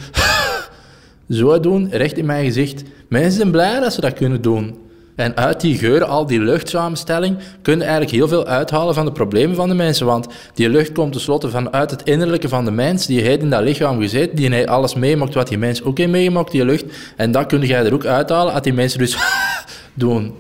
zo 1.30 1.60
doen, 1.60 1.90
recht 1.90 2.18
in 2.18 2.26
mijn 2.26 2.46
gezicht. 2.46 2.84
Mensen 3.08 3.32
zijn 3.32 3.52
blij 3.52 3.80
dat 3.80 3.94
ze 3.94 4.02
dat 4.02 4.14
kunnen 4.14 4.42
doen. 4.42 4.78
En 5.18 5.38
uit 5.38 5.62
die 5.62 5.78
geuren, 5.78 6.08
al 6.08 6.26
die 6.26 6.40
luchtsamenstelling, 6.40 7.38
kun 7.62 7.76
je 7.78 7.82
eigenlijk 7.82 8.12
heel 8.12 8.28
veel 8.28 8.46
uithalen 8.46 8.94
van 8.94 9.06
de 9.06 9.12
problemen 9.12 9.56
van 9.56 9.70
de 9.70 9.76
mensen. 9.76 10.06
Want 10.06 10.28
die 10.54 10.70
lucht 10.70 10.92
komt 10.92 11.12
tenslotte 11.12 11.50
vanuit 11.50 11.92
het 11.92 12.04
innerlijke 12.04 12.50
van 12.50 12.66
de 12.66 12.72
mens. 12.72 13.06
Die 13.06 13.22
heeft 13.22 13.42
in 13.42 13.50
dat 13.50 13.62
lichaam 13.62 14.00
gezeten, 14.00 14.36
die 14.36 14.54
heeft 14.54 14.68
alles 14.68 14.96
meemaakt 14.96 15.34
wat 15.34 15.48
die 15.48 15.58
mens 15.58 15.84
ook 15.84 15.98
heeft 15.98 16.10
meegemaakt, 16.10 16.52
die 16.52 16.66
lucht. 16.66 16.86
En 17.16 17.32
dat 17.32 17.46
kun 17.46 17.62
jij 17.62 17.86
er 17.86 17.94
ook 17.94 18.06
uithalen 18.06 18.54
als 18.54 18.62
die 18.62 18.74
mensen 18.74 19.00
dus 19.00 19.18
doen. 19.94 20.34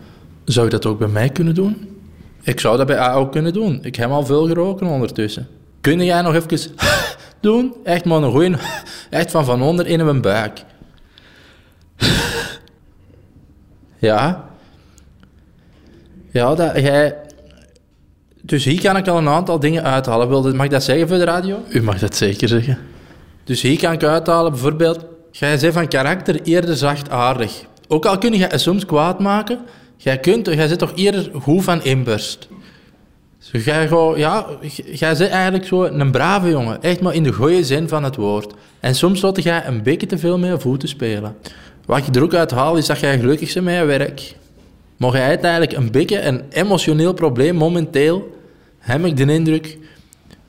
Zou 0.45 0.65
je 0.65 0.71
dat 0.71 0.85
ook 0.85 0.99
bij 0.99 1.07
mij 1.07 1.29
kunnen 1.29 1.55
doen? 1.55 1.97
Ik 2.41 2.59
zou 2.59 2.77
dat 2.77 2.87
bij 2.87 2.95
jou 2.95 3.19
ook 3.19 3.31
kunnen 3.31 3.53
doen. 3.53 3.79
Ik 3.81 3.95
heb 3.95 4.09
al 4.09 4.25
veel 4.25 4.47
geroken 4.47 4.87
ondertussen. 4.87 5.47
Kun 5.81 6.05
jij 6.05 6.21
nog 6.21 6.35
even 6.35 6.71
doen. 7.41 7.73
Echt 7.83 8.05
maar 8.05 8.21
een 8.21 8.31
goeie... 8.31 8.55
Echt 9.09 9.31
van 9.31 9.45
van 9.45 9.61
onder 9.61 9.87
in 9.87 10.05
mijn 10.05 10.21
buik. 10.21 10.63
Ja. 13.99 14.46
Ja, 16.31 16.55
dat 16.55 16.75
jij... 16.75 17.15
Dus 18.41 18.63
hier 18.63 18.81
kan 18.81 18.97
ik 18.97 19.07
al 19.07 19.17
een 19.17 19.27
aantal 19.27 19.59
dingen 19.59 19.83
uithalen. 19.83 20.27
Wil, 20.27 20.53
mag 20.53 20.65
ik 20.65 20.71
dat 20.71 20.83
zeggen 20.83 21.07
voor 21.07 21.17
de 21.17 21.23
radio? 21.23 21.63
U 21.69 21.81
mag 21.81 21.99
dat 21.99 22.15
zeker 22.15 22.47
zeggen. 22.47 22.77
Dus 23.43 23.61
hier 23.61 23.79
kan 23.79 23.93
ik 23.93 24.03
uithalen, 24.03 24.51
bijvoorbeeld... 24.51 25.05
Jij 25.31 25.57
bent 25.59 25.73
van 25.73 25.87
karakter 25.87 26.41
eerder 26.43 26.77
zachtaardig. 26.77 27.65
Ook 27.87 28.05
al 28.05 28.17
kun 28.17 28.33
je 28.33 28.49
soms 28.51 28.85
kwaad 28.85 29.19
maken, 29.19 29.59
jij, 29.97 30.17
kunt, 30.19 30.45
jij 30.45 30.67
zit 30.67 30.79
toch 30.79 30.91
eerder 30.95 31.29
goed 31.41 31.63
van 31.63 31.83
inburst. 31.83 32.47
Dus 33.51 33.65
jij, 33.65 33.87
gewoon, 33.87 34.17
ja, 34.17 34.45
jij 34.85 35.15
bent 35.17 35.29
eigenlijk 35.29 35.65
zo 35.65 35.83
een 35.83 36.11
brave 36.11 36.49
jongen. 36.49 36.81
Echt 36.81 37.01
maar 37.01 37.13
in 37.13 37.23
de 37.23 37.33
goede 37.33 37.63
zin 37.63 37.87
van 37.87 38.03
het 38.03 38.15
woord. 38.15 38.53
En 38.79 38.95
soms 38.95 39.19
zat 39.19 39.43
jij 39.43 39.65
een 39.65 39.83
beetje 39.83 40.07
te 40.07 40.17
veel 40.17 40.37
met 40.37 40.49
je 40.49 40.59
voeten 40.59 40.89
spelen. 40.89 41.35
Wat 41.85 42.05
je 42.05 42.11
er 42.11 42.23
ook 42.23 42.33
uit 42.33 42.51
haal, 42.51 42.75
is 42.75 42.85
dat 42.85 42.99
jij 42.99 43.19
gelukkig 43.19 43.53
bent 43.53 43.65
met 43.65 43.75
je 43.75 43.85
werk. 43.85 44.35
Maar 44.97 45.11
jij 45.11 45.29
hebt 45.29 45.43
eigenlijk 45.43 45.77
een 45.77 45.91
beetje 45.91 46.21
een 46.21 46.43
emotioneel 46.49 47.13
probleem 47.13 47.55
momenteel, 47.55 48.37
heb 48.79 49.05
ik 49.05 49.17
de 49.17 49.33
indruk, 49.33 49.77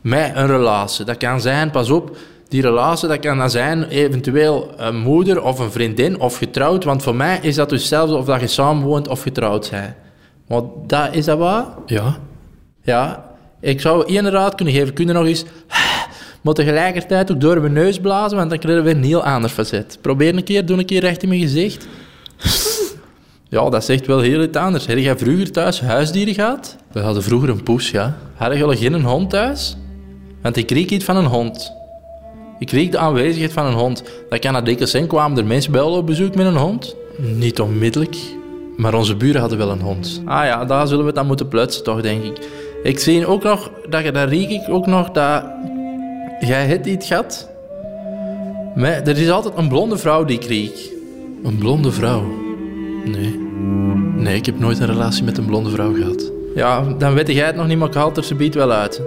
met 0.01 0.33
een 0.35 0.47
relatie. 0.47 1.05
Dat 1.05 1.17
kan 1.17 1.41
zijn, 1.41 1.71
pas 1.71 1.91
op, 1.91 2.17
die 2.49 2.63
relatie, 2.63 3.09
dat 3.09 3.19
kan 3.19 3.39
dan 3.39 3.51
zijn 3.51 3.85
eventueel 3.85 4.71
een 4.77 4.97
moeder 4.97 5.43
of 5.43 5.59
een 5.59 5.71
vriendin 5.71 6.21
of 6.21 6.37
getrouwd. 6.37 6.85
Want 6.85 7.03
voor 7.03 7.15
mij 7.15 7.39
is 7.43 7.55
dat 7.55 7.69
dus 7.69 7.79
hetzelfde 7.79 8.17
of 8.17 8.25
dat 8.25 8.41
je 8.41 8.47
samenwoont 8.47 9.09
of 9.09 9.23
getrouwd 9.23 9.71
bent. 9.71 9.95
Maar 10.49 10.63
dat, 10.87 11.15
is 11.15 11.25
dat 11.25 11.39
waar? 11.39 11.67
Ja. 11.87 12.19
Ja. 12.83 13.27
Ik 13.61 13.81
zou 13.81 14.07
één 14.07 14.31
raad 14.31 14.55
kunnen 14.55 14.75
geven. 14.75 14.95
Kunnen 14.95 15.15
nog 15.15 15.27
eens... 15.27 15.45
Maar 16.41 16.55
tegelijkertijd 16.55 17.33
ook 17.33 17.41
door 17.41 17.61
mijn 17.61 17.73
neus 17.73 18.01
blazen, 18.01 18.37
want 18.37 18.51
dan 18.51 18.59
krijgen 18.59 18.85
we 18.85 18.91
een 18.91 19.03
heel 19.05 19.25
ander 19.25 19.51
facet. 19.51 19.99
Probeer 20.01 20.37
een 20.37 20.45
keer, 20.45 20.67
doe 20.67 20.79
een 20.79 20.87
keer 20.87 21.01
recht 21.01 21.23
in 21.23 21.29
mijn 21.29 21.41
gezicht. 21.41 21.87
Ja, 23.51 23.69
dat 23.71 23.85
zegt 23.85 24.07
wel 24.07 24.21
heel 24.21 24.43
iets 24.43 24.57
anders. 24.57 24.87
Heb 24.87 24.99
jij 24.99 25.19
vroeger 25.19 25.53
thuis 25.53 25.81
huisdieren 25.81 26.35
gehad? 26.35 26.77
We 26.93 27.01
hadden 27.01 27.23
vroeger 27.23 27.49
een 27.49 27.63
poes, 27.63 27.91
ja. 27.91 28.17
Had 28.35 28.57
je 28.57 28.65
al 28.65 28.77
geen 28.77 29.03
hond 29.03 29.31
thuis? 29.31 29.77
Want 30.43 30.57
ik 30.57 30.67
kreeg 30.67 30.87
iets 30.87 31.05
van 31.05 31.17
een 31.17 31.25
hond. 31.25 31.73
Ik 32.59 32.67
kreeg 32.67 32.89
de 32.89 32.99
aanwezigheid 32.99 33.53
van 33.53 33.67
een 33.67 33.73
hond. 33.73 34.03
Dat 34.29 34.39
kan 34.39 34.53
dat 34.53 34.65
dikwijls 34.65 34.91
zijn. 34.91 35.07
Kwamen 35.07 35.39
er 35.39 35.47
mensen 35.47 35.73
bij 35.73 35.81
op 35.81 36.07
bezoek 36.07 36.35
met 36.35 36.47
een 36.47 36.57
hond? 36.57 36.97
Niet 37.17 37.61
onmiddellijk, 37.61 38.17
maar 38.77 38.95
onze 38.95 39.17
buren 39.17 39.41
hadden 39.41 39.59
wel 39.59 39.71
een 39.71 39.81
hond. 39.81 40.23
Ah 40.25 40.45
ja, 40.45 40.65
daar 40.65 40.87
zullen 40.87 41.01
we 41.01 41.07
het 41.07 41.17
dan 41.17 41.27
moeten 41.27 41.49
plutsen, 41.49 41.85
toch, 41.85 42.01
denk 42.01 42.25
ik. 42.25 42.49
Ik 42.83 42.99
zie 42.99 43.27
ook 43.27 43.43
nog, 43.43 43.71
dat, 43.89 44.15
daar 44.15 44.29
riek 44.29 44.51
ik 44.51 44.69
ook 44.69 44.87
nog 44.87 45.11
dat... 45.11 45.45
Jij 46.41 46.67
hebt 46.67 46.87
iets 46.87 47.07
gehad. 47.07 47.51
Maar 48.75 49.03
er 49.03 49.19
is 49.19 49.31
altijd 49.31 49.57
een 49.57 49.69
blonde 49.69 49.97
vrouw 49.97 50.25
die 50.25 50.39
ik 50.39 50.45
riek. 50.45 50.91
Een 51.45 51.59
blonde 51.59 51.93
vrouw? 51.93 52.48
Nee. 53.05 53.39
Nee, 54.17 54.37
ik 54.37 54.47
heb 54.47 54.59
nooit 54.59 54.79
een 54.79 54.87
relatie 54.87 55.25
met 55.25 55.39
een 55.39 55.47
blonde 55.47 55.71
vrouw 55.71 55.95
gehad. 55.95 56.33
Ja, 56.55 56.83
dan 56.99 57.15
weet 57.15 57.29
jij 57.29 57.47
het 57.47 57.57
nog 57.57 57.67
niet, 57.67 57.79
maar 57.79 57.89
ik 57.89 57.95
haal 57.95 58.13
het 58.13 58.31
er 58.31 58.37
biedt 58.37 58.55
wel 58.55 58.73
uit. 58.73 59.03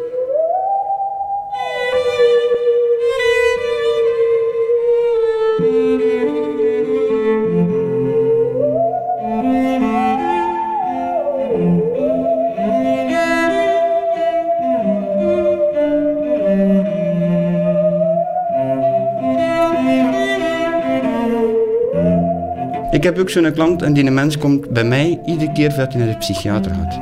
Ik 23.02 23.08
heb 23.08 23.20
ook 23.20 23.30
zo'n 23.30 23.54
klant 23.54 23.82
en 23.82 23.94
die 23.94 24.12
mens 24.12 24.38
komt 24.38 24.70
bij 24.70 24.84
mij 24.84 25.20
iedere 25.26 25.52
keer 25.52 25.70
dat 25.76 25.94
hij 25.94 26.04
naar 26.04 26.12
de 26.12 26.18
psychiater 26.18 26.72
gaat. 26.72 27.00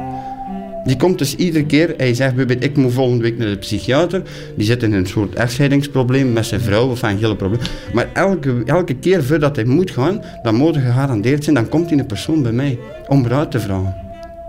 Die 0.83 0.97
komt 0.97 1.17
dus 1.17 1.35
iedere 1.35 1.65
keer, 1.65 1.93
hij 1.97 2.13
zegt 2.13 2.35
bijvoorbeeld, 2.35 2.63
ik 2.63 2.77
moet 2.77 2.93
volgende 2.93 3.23
week 3.23 3.37
naar 3.37 3.47
de 3.47 3.57
psychiater. 3.57 4.21
Die 4.55 4.65
zit 4.65 4.83
in 4.83 4.93
een 4.93 5.05
soort 5.05 5.35
echtscheidingsprobleem 5.35 6.33
met 6.33 6.45
zijn 6.45 6.61
vrouw 6.61 6.89
of 6.89 7.01
een 7.01 7.17
hele 7.17 7.35
probleem. 7.35 7.61
Maar 7.93 8.09
elke, 8.13 8.61
elke 8.65 8.95
keer 8.95 9.23
voordat 9.23 9.55
hij 9.55 9.65
moet 9.65 9.91
gaan, 9.91 10.21
dan 10.43 10.55
moet 10.55 10.75
hij 10.75 10.83
gegarandeerd 10.83 11.43
zijn, 11.43 11.55
dan 11.55 11.69
komt 11.69 11.89
die 11.89 12.03
persoon 12.03 12.43
bij 12.43 12.51
mij 12.51 12.79
om 13.07 13.27
raad 13.27 13.51
te 13.51 13.59
vragen. 13.59 13.95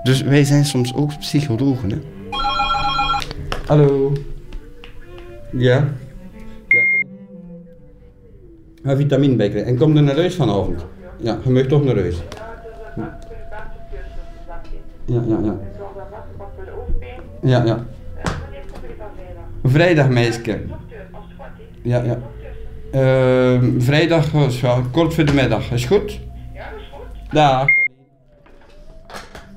Dus 0.03 0.23
wij 0.23 0.45
zijn 0.45 0.65
soms 0.65 0.95
ook 0.95 1.19
psychologen. 1.19 1.91
Hè? 1.91 1.99
Hallo. 3.67 4.13
Ja? 5.53 5.89
Ja, 6.69 6.85
kom. 8.83 8.97
vitamine 8.97 9.37
bij 9.37 9.49
krijgen. 9.49 9.71
En 9.71 9.79
kom 9.79 9.97
er 9.97 10.03
naar 10.03 10.17
huis 10.17 10.35
vanavond. 10.35 10.99
Ja, 11.21 11.39
je 11.45 11.51
mag 11.51 11.63
toch 11.63 11.85
naar 11.85 11.95
huis. 11.95 12.17
Ja, 15.07 15.23
ja, 15.27 15.39
ja. 15.43 15.59
Ja, 17.43 17.65
ja. 17.65 17.85
Vrijdag, 19.65 20.09
meisje. 20.09 20.61
Ja, 21.83 22.03
ja. 22.03 22.19
Uh, 22.95 23.63
vrijdag, 23.79 24.33
ja, 24.61 24.83
kort 24.91 25.15
voor 25.15 25.25
de 25.25 25.33
middag. 25.33 25.73
Is 25.73 25.85
goed? 25.85 26.21
Ja, 26.55 26.65
is 26.77 26.91
goed. 26.93 27.33
Dag. 27.33 27.69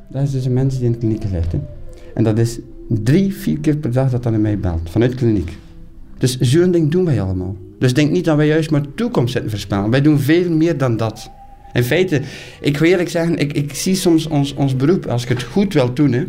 Dat 0.08 0.22
is 0.22 0.32
dus 0.32 0.46
een 0.46 0.53
mens 0.53 0.77
die 0.77 0.86
in 0.86 0.91
de 0.91 0.98
kliniek. 0.98 1.24
Hè. 1.24 1.39
En 2.13 2.24
dat 2.24 2.38
is 2.38 2.60
drie, 2.88 3.34
vier 3.34 3.60
keer 3.60 3.77
per 3.77 3.91
dag 3.91 4.10
dat 4.10 4.24
hij 4.24 4.38
mij 4.38 4.60
belt. 4.60 4.89
Vanuit 4.89 5.15
kliniek. 5.15 5.58
Dus 6.17 6.39
zo'n 6.39 6.72
ding 6.72 6.91
doen 6.91 7.05
wij 7.05 7.22
allemaal. 7.22 7.55
Dus 7.79 7.93
denk 7.93 8.12
niet 8.12 8.25
dat 8.25 8.38
wij 8.38 8.48
juist 8.48 8.72
maar 8.72 8.86
toekomst 8.96 9.32
zitten 9.34 9.51
voorspellen. 9.51 9.89
Wij 9.89 10.01
doen 10.01 10.20
veel 10.20 10.50
meer 10.50 10.77
dan 10.77 10.98
dat. 10.98 11.32
In 11.74 11.84
feite, 11.84 12.22
ik 12.62 12.77
wil 12.77 12.89
eerlijk 12.89 13.10
zeggen, 13.10 13.38
ik, 13.38 13.53
ik 13.53 13.74
zie 13.74 13.96
soms 13.96 14.27
ons, 14.27 14.53
ons 14.53 14.75
beroep, 14.75 15.06
als 15.06 15.24
ik 15.24 15.30
het 15.30 15.44
goed 15.44 15.74
wil 15.74 15.94
doen, 15.94 16.12
hè, 16.12 16.24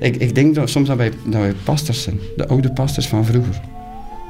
ik, 0.00 0.16
ik 0.16 0.34
denk 0.34 0.54
dat, 0.54 0.70
soms 0.70 0.88
dat 0.88 0.96
wij, 0.96 1.10
dat 1.24 1.40
wij 1.40 1.52
pastors 1.64 2.02
zijn. 2.02 2.18
De 2.36 2.46
oude 2.46 2.72
pastors 2.72 3.06
van 3.06 3.24
vroeger. 3.24 3.60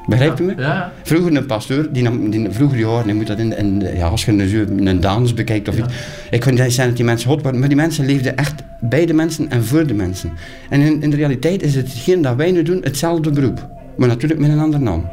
Begrijpt 0.06 0.40
u 0.40 0.44
me? 0.44 0.54
Ja. 0.56 0.92
Vroeger 1.02 1.36
een 1.36 1.46
pastoor, 1.46 1.88
die, 1.92 2.30
die 2.30 2.50
vroeger 2.50 2.78
jaren, 2.78 3.06
je 3.06 3.14
moet 3.14 3.26
dat 3.26 3.38
in, 3.38 3.56
in, 3.56 3.80
ja, 3.94 4.08
als 4.08 4.24
je 4.24 4.32
een, 4.32 4.86
een 4.86 5.00
dans 5.00 5.34
bekijkt 5.34 5.68
of 5.68 5.78
iets. 5.78 5.94
Ik 6.30 6.42
vind 6.42 6.58
niet 6.58 6.72
zijn 6.72 6.88
dat 6.88 6.96
die 6.96 7.04
mensen 7.04 7.28
hot 7.28 7.42
worden, 7.42 7.60
maar 7.60 7.68
die 7.68 7.78
mensen 7.78 8.06
leefden 8.06 8.36
echt 8.36 8.62
bij 8.80 9.06
de 9.06 9.14
mensen 9.14 9.50
en 9.50 9.64
voor 9.64 9.86
de 9.86 9.94
mensen. 9.94 10.32
En 10.70 10.80
in, 10.80 11.02
in 11.02 11.10
de 11.10 11.16
realiteit 11.16 11.62
is 11.62 11.74
hetgeen 11.74 12.22
dat 12.22 12.36
wij 12.36 12.50
nu 12.50 12.62
doen 12.62 12.80
hetzelfde 12.82 13.30
beroep, 13.30 13.68
maar 13.96 14.08
natuurlijk 14.08 14.40
met 14.40 14.50
een 14.50 14.58
andere 14.58 14.82
naam. 14.82 15.08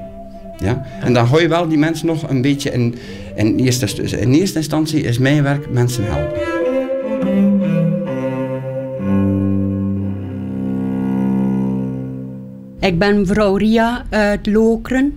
Ja? 0.57 0.85
En 1.01 1.13
dan 1.13 1.27
gooi 1.27 1.41
je 1.41 1.49
wel 1.49 1.67
die 1.67 1.77
mensen 1.77 2.07
nog 2.07 2.29
een 2.29 2.41
beetje 2.41 2.71
in, 2.71 2.95
in, 3.35 3.57
eerste, 3.57 4.03
in 4.17 4.31
eerste 4.31 4.57
instantie 4.57 5.01
is 5.01 5.17
mijn 5.17 5.43
werk 5.43 5.69
mensen 5.69 6.03
helpen. 6.05 6.41
Ik 12.79 12.99
ben 12.99 13.19
mevrouw 13.19 13.55
Ria 13.55 14.05
uit 14.09 14.47
Lokeren. 14.47 15.13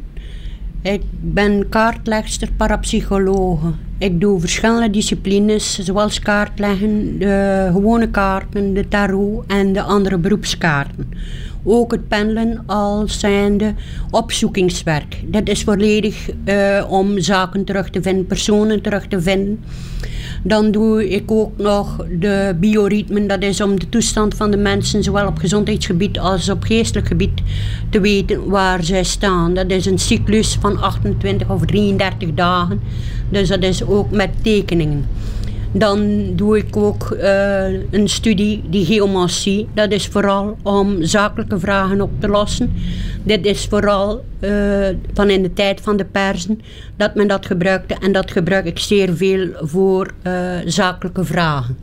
Ik 0.83 1.03
ben 1.21 1.69
kaartlegster, 1.69 2.49
parapsychologe. 2.57 3.73
Ik 3.99 4.21
doe 4.21 4.41
verschillende 4.41 4.91
disciplines, 4.91 5.79
zoals 5.79 6.19
kaartleggen, 6.19 7.19
de 7.19 7.69
gewone 7.73 8.11
kaarten, 8.11 8.75
de 8.75 8.89
tarot 8.89 9.45
en 9.47 9.73
de 9.73 9.83
andere 9.83 10.19
beroepskaarten. 10.19 11.09
Ook 11.69 11.93
het 11.93 12.09
pendelen 12.09 12.63
als 12.67 13.21
zijnde 13.21 13.75
opzoekingswerk. 14.11 15.23
Dat 15.25 15.49
is 15.49 15.63
volledig 15.63 16.31
uh, 16.45 16.85
om 16.89 17.19
zaken 17.21 17.65
terug 17.65 17.91
te 17.91 18.03
vinden, 18.03 18.27
personen 18.27 18.83
terug 18.83 19.07
te 19.07 19.21
vinden. 19.21 19.65
Dan 20.43 20.71
doe 20.71 21.09
ik 21.09 21.31
ook 21.31 21.59
nog 21.59 22.07
de 22.19 22.57
bioritmen. 22.61 23.27
Dat 23.27 23.43
is 23.43 23.61
om 23.61 23.81
de 23.81 23.89
toestand 23.89 24.35
van 24.35 24.51
de 24.51 24.57
mensen, 24.57 25.03
zowel 25.03 25.27
op 25.27 25.39
gezondheidsgebied 25.39 26.19
als 26.19 26.49
op 26.49 26.63
geestelijk 26.63 27.07
gebied, 27.07 27.43
te 27.91 28.01
weten 28.01 28.49
waar 28.49 28.85
zij 28.85 29.05
staan. 29.05 29.55
Dat 29.55 29.71
is 29.71 29.87
een 29.87 29.99
cyclus 29.99 30.57
van 30.61 30.81
28 30.81 31.51
of 31.51 31.65
33 31.65 32.35
dagen. 32.35 32.81
Dus 33.29 33.49
dat 33.49 33.63
is 33.63 33.85
ook 33.85 34.11
met 34.11 34.31
tekeningen. 34.43 35.05
Dan 35.79 36.31
doe 36.37 36.57
ik 36.57 36.77
ook 36.77 37.17
uh, 37.21 37.91
een 37.91 38.09
studie, 38.09 38.63
die 38.71 38.85
geomancie. 38.85 39.69
Dat 39.75 39.93
is 39.93 40.07
vooral 40.07 40.57
om 40.63 41.03
zakelijke 41.05 41.59
vragen 41.59 42.01
op 42.01 42.11
te 42.19 42.29
lossen. 42.29 42.73
Dit 43.23 43.47
is 43.47 43.67
vooral 43.67 44.25
uh, 44.41 44.89
van 45.15 45.31
in 45.31 45.43
de 45.43 45.53
tijd 45.53 45.81
van 45.81 45.97
de 45.97 46.05
persen 46.05 46.61
dat 46.97 47.15
men 47.15 47.29
dat 47.29 47.47
gebruikte. 47.47 47.97
En 48.01 48.13
dat 48.13 48.31
gebruik 48.31 48.65
ik 48.65 48.79
zeer 48.79 49.17
veel 49.17 49.49
voor 49.55 50.11
uh, 50.23 50.33
zakelijke 50.65 51.25
vragen. 51.25 51.77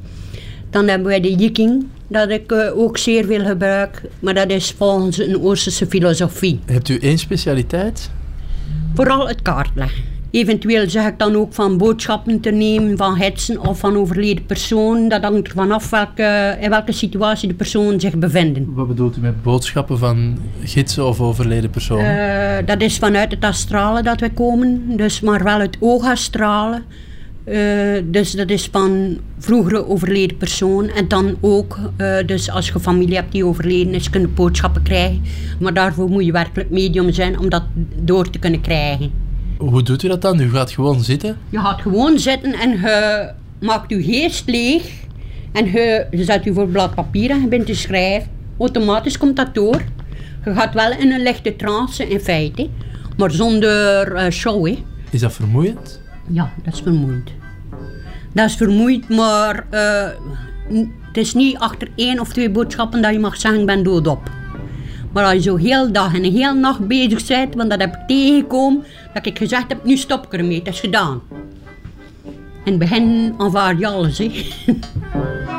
Dan 0.70 0.88
hebben 0.88 1.08
wij 1.08 1.22
de 1.22 1.36
jiking, 1.36 1.88
dat 2.08 2.30
ik 2.30 2.52
ook 2.76 2.98
zeer 2.98 3.26
veel 3.26 3.46
gebruik. 3.46 4.02
Maar 4.20 4.34
dat 4.34 4.50
is 4.50 4.74
volgens 4.78 5.18
een 5.18 5.42
Oosterse 5.42 5.86
filosofie. 5.88 6.60
Hebt 6.66 6.90
u 6.90 6.98
één 6.98 7.18
specialiteit? 7.18 8.10
Vooral 8.94 9.28
het 9.28 9.42
kaartleggen 9.42 10.13
Eventueel 10.34 10.90
zeg 10.90 11.08
ik 11.08 11.20
dan 11.20 11.36
ook 11.36 11.54
van 11.54 11.78
boodschappen 11.78 12.40
te 12.40 12.50
nemen 12.50 12.98
van 12.98 13.18
hetsen 13.18 13.68
of 13.68 13.80
van 13.80 13.98
overleden 13.98 14.46
persoon. 14.46 15.10
Dat 15.10 15.24
hangt 15.24 15.48
er 15.48 15.54
vanaf 15.54 15.90
welke, 15.90 16.58
in 16.60 16.70
welke 16.70 16.92
situatie 16.92 17.48
de 17.48 17.54
persoon 17.54 18.00
zich 18.00 18.16
bevindt. 18.16 18.60
Wat 18.66 18.88
bedoelt 18.88 19.18
u 19.18 19.22
met 19.22 19.44
boodschappen 19.44 19.98
van 19.98 20.38
gidsen 20.64 21.08
of 21.08 21.22
overleden 21.22 21.70
personen? 21.70 22.16
Uh, 22.16 22.66
dat 22.66 22.82
is 22.82 22.98
vanuit 22.98 23.32
het 23.32 23.44
astrale 23.44 24.04
dat 24.04 24.20
we 24.20 24.32
komen, 24.32 24.98
dus 24.98 25.22
maar 25.22 25.44
wel 25.44 25.60
het 25.60 25.78
oogastrale. 25.80 26.82
Uh, 27.46 27.56
dus 28.06 28.32
dat 28.32 28.50
is 28.50 28.70
van 28.72 29.18
vroegere 29.38 29.88
overleden 29.88 30.38
persoon. 30.38 30.90
En 30.90 31.08
dan 31.08 31.36
ook, 31.42 31.80
uh, 31.98 32.16
dus 32.26 32.50
als 32.50 32.68
je 32.68 32.80
familie 32.80 33.16
hebt 33.16 33.32
die 33.32 33.46
overleden 33.46 33.94
is, 33.94 34.10
kunnen 34.10 34.34
boodschappen 34.34 34.82
krijgen. 34.82 35.22
Maar 35.60 35.74
daarvoor 35.74 36.10
moet 36.10 36.26
je 36.26 36.32
werkelijk 36.32 36.70
medium 36.70 37.12
zijn 37.12 37.40
om 37.40 37.50
dat 37.50 37.64
door 37.96 38.30
te 38.30 38.40
kunnen 38.40 38.62
krijgen. 38.62 39.32
Hoe 39.58 39.84
doet 39.84 40.04
u 40.04 40.08
dat 40.08 40.22
dan? 40.22 40.40
U 40.40 40.50
gaat 40.50 40.72
gewoon 40.72 41.00
zitten? 41.00 41.38
Je 41.50 41.60
gaat 41.60 41.82
gewoon 41.82 42.20
zitten 42.20 42.54
en 42.54 42.70
je 42.70 43.32
maakt 43.60 43.90
je 43.90 44.04
geest 44.04 44.50
leeg. 44.50 44.92
En 45.52 45.66
je, 45.66 46.08
je 46.12 46.24
zet 46.24 46.44
je 46.44 46.54
voor 46.54 46.68
blad 46.68 46.96
papier 46.96 47.30
en 47.30 47.42
je 47.42 47.48
bent 47.48 47.66
te 47.66 47.76
schrijven. 47.76 48.30
Automatisch 48.60 49.18
komt 49.18 49.36
dat 49.36 49.54
door. 49.54 49.82
Je 50.46 50.54
gaat 50.54 50.74
wel 50.74 50.92
in 50.92 51.12
een 51.12 51.22
lichte 51.22 51.56
trance 51.56 52.08
in 52.08 52.20
feite. 52.20 52.70
Maar 53.18 53.32
zonder 53.32 54.16
uh, 54.16 54.30
show, 54.30 54.68
hè. 54.68 54.84
Is 55.10 55.20
dat 55.20 55.34
vermoeiend? 55.34 56.02
Ja, 56.30 56.54
dat 56.64 56.74
is 56.74 56.80
vermoeiend. 56.80 57.32
Dat 58.34 58.46
is 58.46 58.56
vermoeiend, 58.56 59.10
maar 59.10 59.66
uh, 59.72 60.08
het 61.08 61.18
is 61.18 61.34
niet 61.34 61.58
achter 61.58 61.88
één 61.96 62.20
of 62.20 62.34
twee 62.34 62.50
boodschappen 62.50 63.02
dat 63.02 63.14
je 63.14 63.20
mag 63.20 63.38
zeggen, 63.38 63.60
ik 63.60 63.66
ben 63.66 63.84
doodop. 63.84 64.30
Maar 65.14 65.24
als 65.24 65.34
je 65.34 65.42
zo 65.42 65.56
heel 65.56 65.92
dag 65.92 66.14
en 66.14 66.24
heel 66.24 66.54
nacht 66.54 66.88
bezig 66.88 67.28
bent, 67.28 67.56
want 67.56 67.70
dat 67.70 67.80
heb 67.80 67.96
ik 67.96 68.08
tegengekomen, 68.08 68.84
dat 69.14 69.26
ik 69.26 69.38
gezegd 69.38 69.68
heb, 69.68 69.86
nu 69.86 69.98
stop 69.98 70.26
ik 70.26 70.34
ermee, 70.34 70.62
dat 70.62 70.74
is 70.74 70.80
gedaan. 70.80 71.22
In 72.66 72.72
het 72.72 72.80
begin 72.80 73.34
aanvaard 73.38 73.80
je 73.80 73.88
alles. 73.88 74.22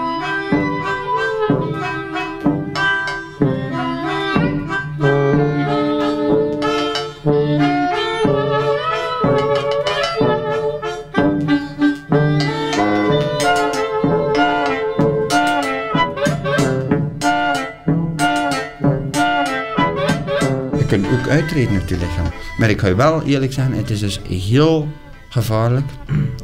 uitreden 21.29 21.75
uit 21.75 21.89
je 21.89 21.97
lichaam. 21.97 22.33
Maar 22.59 22.71
ik 22.71 22.81
ga 22.81 22.87
je 22.87 22.95
wel 22.95 23.23
eerlijk 23.23 23.53
zeggen, 23.53 23.75
het 23.75 23.91
is 23.91 24.01
dus 24.01 24.21
heel 24.29 24.89
gevaarlijk, 25.29 25.87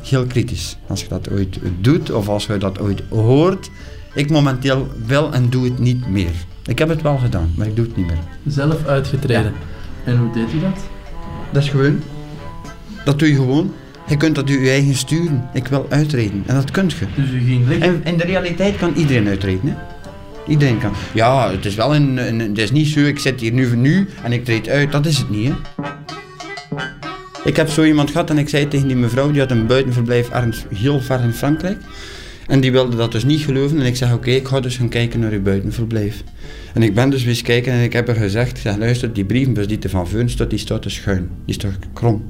heel 0.02 0.26
kritisch. 0.26 0.76
Als 0.86 1.00
je 1.00 1.08
dat 1.08 1.30
ooit 1.30 1.58
doet 1.80 2.10
of 2.10 2.28
als 2.28 2.46
je 2.46 2.56
dat 2.56 2.80
ooit 2.80 3.02
hoort. 3.08 3.70
Ik 4.14 4.30
momenteel 4.30 4.88
wel 5.06 5.32
en 5.32 5.50
doe 5.50 5.64
het 5.64 5.78
niet 5.78 6.08
meer. 6.08 6.32
Ik 6.66 6.78
heb 6.78 6.88
het 6.88 7.02
wel 7.02 7.18
gedaan, 7.18 7.52
maar 7.56 7.66
ik 7.66 7.76
doe 7.76 7.86
het 7.86 7.96
niet 7.96 8.06
meer. 8.06 8.18
Zelf 8.46 8.86
uitgetreden. 8.86 9.52
En 10.04 10.16
hoe 10.16 10.32
deed 10.32 10.52
u 10.52 10.60
dat? 10.60 10.78
Dat 11.52 11.62
is 11.62 11.68
gewoon. 11.68 12.02
Dat 13.04 13.18
doe 13.18 13.28
je 13.28 13.34
gewoon. 13.34 13.72
Je 14.06 14.16
kunt 14.16 14.34
dat 14.34 14.48
je 14.48 14.70
eigen 14.70 14.94
sturen. 14.94 15.48
Ik 15.52 15.66
wil 15.66 15.86
uitreden. 15.88 16.42
En 16.46 16.54
dat 16.54 16.70
kunt 16.70 16.92
je. 16.92 17.06
Dus 17.16 17.30
u 17.30 17.40
ging 17.40 17.68
liggen? 17.68 17.86
En 17.86 18.04
in 18.04 18.16
de 18.16 18.24
realiteit 18.24 18.76
kan 18.76 18.92
iedereen 18.94 19.28
uitreden. 19.28 19.68
Hè? 19.68 19.74
Iedereen 20.50 20.78
kan. 20.78 20.92
Ja, 21.14 21.50
het 21.50 21.64
is 21.64 21.74
wel 21.74 21.94
een, 21.94 22.28
een, 22.28 22.38
Het 22.40 22.58
is 22.58 22.70
niet 22.70 22.86
zo, 22.86 23.00
ik 23.00 23.18
zit 23.18 23.40
hier 23.40 23.52
nu 23.52 23.66
voor 23.66 23.76
nu 23.76 24.08
en 24.22 24.32
ik 24.32 24.44
treed 24.44 24.68
uit. 24.68 24.92
Dat 24.92 25.06
is 25.06 25.18
het 25.18 25.30
niet, 25.30 25.48
hè. 25.48 25.54
Ik 27.44 27.56
heb 27.56 27.68
zo 27.68 27.84
iemand 27.84 28.10
gehad 28.10 28.30
en 28.30 28.38
ik 28.38 28.48
zei 28.48 28.68
tegen 28.68 28.86
die 28.86 28.96
mevrouw, 28.96 29.30
die 29.30 29.40
had 29.40 29.50
een 29.50 29.66
buitenverblijf 29.66 30.30
ergens 30.30 30.64
heel 30.74 31.00
ver 31.00 31.20
in 31.20 31.32
Frankrijk. 31.32 31.78
En 32.46 32.60
die 32.60 32.72
wilde 32.72 32.96
dat 32.96 33.12
dus 33.12 33.24
niet 33.24 33.40
geloven. 33.40 33.80
En 33.80 33.86
ik 33.86 33.96
zeg, 33.96 34.12
oké, 34.12 34.30
ik 34.30 34.48
ga 34.48 34.60
dus 34.60 34.76
gaan 34.76 34.88
kijken 34.88 35.20
naar 35.20 35.32
uw 35.32 35.42
buitenverblijf. 35.42 36.22
En 36.74 36.82
ik 36.82 36.94
ben 36.94 37.10
dus 37.10 37.24
eens 37.24 37.42
kijken 37.42 37.72
en 37.72 37.82
ik 37.82 37.92
heb 37.92 38.06
haar 38.06 38.16
gezegd, 38.16 38.58
zeg, 38.58 38.76
luister, 38.76 39.12
die 39.12 39.24
brievenbus 39.24 39.66
die 39.66 39.78
er 39.78 39.90
van 39.90 40.08
Veun 40.08 40.30
staat, 40.30 40.50
die 40.50 40.58
staat 40.58 40.82
te 40.82 40.90
schuin. 40.90 41.30
Die 41.44 41.54
staat 41.54 41.78
krom. 41.92 42.24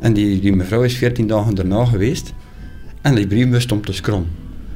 En 0.00 0.12
die, 0.12 0.40
die 0.40 0.52
mevrouw 0.52 0.82
is 0.82 0.96
14 0.96 1.26
dagen 1.26 1.54
daarna 1.54 1.84
geweest. 1.84 2.32
En 3.00 3.14
die 3.14 3.26
brievenbus 3.26 3.62
stond 3.62 3.86
dus 3.86 4.00
krom. 4.00 4.26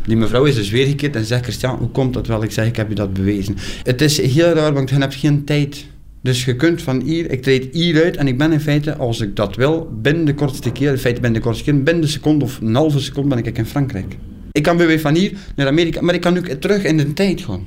Die 0.07 0.17
mevrouw 0.17 0.45
is 0.45 0.55
dus 0.55 0.71
weergekeerd 0.71 1.17
en 1.17 1.25
zegt, 1.25 1.43
Christian, 1.43 1.79
hoe 1.79 1.89
komt 1.89 2.15
dat 2.15 2.27
wel? 2.27 2.43
Ik 2.43 2.51
zeg, 2.51 2.67
ik 2.67 2.77
heb 2.77 2.89
je 2.89 2.95
dat 2.95 3.13
bewezen. 3.13 3.57
Het 3.83 4.01
is 4.01 4.21
heel 4.21 4.53
raar, 4.53 4.73
want 4.73 4.91
je 4.91 4.97
hebt 4.97 5.15
geen 5.15 5.45
tijd. 5.45 5.87
Dus 6.23 6.45
je 6.45 6.57
kunt 6.57 6.83
van 6.83 7.01
hier, 7.01 7.31
ik 7.31 7.43
treed 7.43 7.75
hier 7.75 8.03
uit 8.05 8.17
en 8.17 8.27
ik 8.27 8.39
ben 8.39 8.53
in 8.53 8.61
feite, 8.61 8.97
als 8.97 9.21
ik 9.21 9.37
dat 9.37 9.57
wil, 9.57 9.91
binnen 10.03 10.25
de 10.25 10.35
kortste 10.35 10.73
keer, 10.73 10.91
in 10.91 10.99
feite 10.99 11.21
binnen 11.21 11.41
de 11.41 11.47
kortste 11.47 11.65
keer, 11.65 11.83
binnen 11.83 12.03
de 12.03 12.09
seconde 12.09 12.45
of 12.45 12.61
een 12.61 12.75
halve 12.75 13.01
seconde 13.01 13.29
ben 13.29 13.45
ik 13.45 13.59
in 13.59 13.67
Frankrijk. 13.67 14.17
Ik 14.53 14.63
kan 14.63 14.77
weer 14.77 15.01
van 15.01 15.15
hier 15.15 15.33
naar 15.57 15.67
Amerika, 15.67 16.01
maar 16.01 16.15
ik 16.15 16.21
kan 16.21 16.33
nu 16.33 16.59
terug 16.59 16.85
in 16.85 16.97
de 16.97 17.13
tijd 17.13 17.41
gaan. 17.41 17.67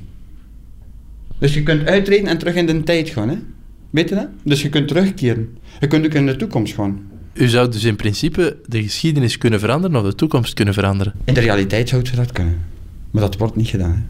Dus 1.38 1.54
je 1.54 1.62
kunt 1.62 1.86
uitreden 1.86 2.28
en 2.28 2.38
terug 2.38 2.54
in 2.54 2.66
de 2.66 2.82
tijd 2.82 3.08
gaan, 3.08 3.28
hè? 3.28 3.36
Weet 3.90 4.08
je 4.08 4.14
dat? 4.14 4.28
Dus 4.44 4.62
je 4.62 4.68
kunt 4.68 4.88
terugkeren. 4.88 5.56
Je 5.80 5.86
kunt 5.86 6.04
ook 6.04 6.14
in 6.14 6.26
de 6.26 6.36
toekomst 6.36 6.74
gaan. 6.74 7.00
U 7.34 7.48
zou 7.48 7.68
dus 7.70 7.84
in 7.84 7.96
principe 7.96 8.56
de 8.66 8.82
geschiedenis 8.82 9.38
kunnen 9.38 9.60
veranderen 9.60 9.96
of 9.96 10.04
de 10.04 10.14
toekomst 10.14 10.54
kunnen 10.54 10.74
veranderen? 10.74 11.12
In 11.24 11.34
de 11.34 11.40
realiteit 11.40 11.88
zou 11.88 12.06
ze 12.06 12.16
dat 12.16 12.32
kunnen. 12.32 12.58
Maar 13.10 13.22
dat 13.22 13.36
wordt 13.36 13.56
niet 13.56 13.68
gedaan. 13.68 13.90
Hè. 13.90 14.02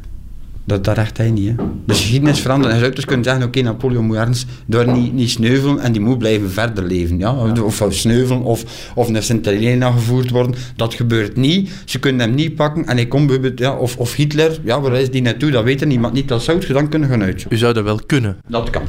Dat, 0.66 0.84
dat 0.84 0.96
recht 0.96 1.16
hij 1.16 1.30
niet. 1.30 1.48
Hè. 1.48 1.54
De 1.86 1.92
geschiedenis 1.92 2.40
veranderen. 2.40 2.70
En 2.70 2.78
je 2.78 2.84
zou 2.84 2.94
dus 2.96 3.04
kunnen 3.04 3.24
zeggen, 3.24 3.44
oké, 3.44 3.60
Napoleon 3.60 4.04
moet 4.04 4.16
ergens 4.16 4.46
door 4.66 4.92
niet, 4.92 5.12
niet 5.12 5.30
sneuvelen 5.30 5.78
en 5.78 5.92
die 5.92 6.00
moet 6.00 6.18
blijven 6.18 6.50
verder 6.50 6.84
leven. 6.84 7.18
Ja? 7.18 7.34
Of, 7.62 7.82
of 7.82 7.94
sneuvelen 7.94 8.42
of, 8.42 8.90
of 8.94 9.08
naar 9.08 9.22
Sint 9.22 9.44
Helena 9.44 9.90
gevoerd 9.90 10.30
worden. 10.30 10.54
Dat 10.76 10.94
gebeurt 10.94 11.36
niet. 11.36 11.70
Ze 11.84 11.98
kunnen 11.98 12.20
hem 12.20 12.34
niet 12.34 12.54
pakken 12.54 12.86
en 12.86 12.96
hij 12.96 13.06
komt 13.06 13.26
bijvoorbeeld, 13.26 13.58
ja, 13.58 13.76
of, 13.76 13.96
of 13.96 14.14
Hitler, 14.14 14.60
ja, 14.64 14.80
waar 14.80 14.94
is 14.94 15.10
die 15.10 15.22
naartoe? 15.22 15.50
Dat 15.50 15.64
weet 15.64 15.84
niemand 15.84 16.12
niet. 16.14 16.28
Dat 16.28 16.42
zou 16.42 16.60
je 16.66 16.72
dan 16.72 16.88
kunnen 16.88 17.08
gaan 17.08 17.22
uitzoeken. 17.22 17.56
U 17.56 17.60
zou 17.60 17.72
dat 17.72 17.84
wel 17.84 18.00
kunnen? 18.06 18.36
Dat 18.48 18.70
kan. 18.70 18.82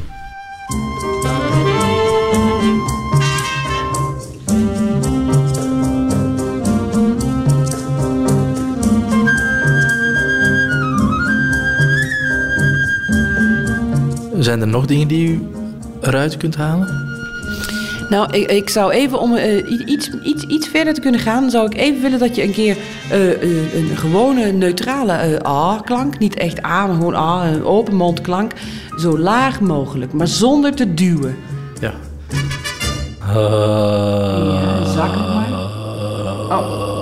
Zijn 14.46 14.62
er 14.62 14.68
nog 14.68 14.86
dingen 14.86 15.08
die 15.08 15.28
u 15.28 15.48
eruit 16.02 16.38
kunt 16.38 16.56
halen? 16.56 16.88
Nou, 18.10 18.32
ik, 18.32 18.52
ik 18.52 18.70
zou 18.70 18.92
even 18.92 19.20
om 19.20 19.34
uh, 19.34 19.56
iets, 19.86 20.10
iets, 20.24 20.44
iets 20.44 20.68
verder 20.68 20.94
te 20.94 21.02
kunnen 21.02 21.20
gaan, 21.20 21.50
zou 21.50 21.66
ik 21.66 21.78
even 21.78 22.02
willen 22.02 22.20
dat 22.20 22.36
je 22.36 22.44
een 22.44 22.52
keer 22.52 22.78
uh, 23.12 23.42
uh, 23.44 23.74
een 23.74 23.98
gewone 23.98 24.52
neutrale 24.52 25.46
A-klank, 25.48 26.20
niet 26.20 26.36
echt 26.36 26.66
A, 26.66 26.86
maar 26.86 26.96
gewoon 26.96 27.16
A, 27.16 27.48
een 27.48 27.64
open 27.64 27.96
mondklank, 27.96 28.52
zo 28.98 29.18
laag 29.18 29.62
mogelijk, 29.62 30.14
maar 30.14 30.28
zonder 30.28 30.76
te 30.76 30.94
duwen. 30.94 31.36
Ja. 31.80 31.94
ja 33.34 34.86
zak 34.86 35.16
nog 35.16 35.34
maar. 35.34 35.50
Oh. 36.50 36.94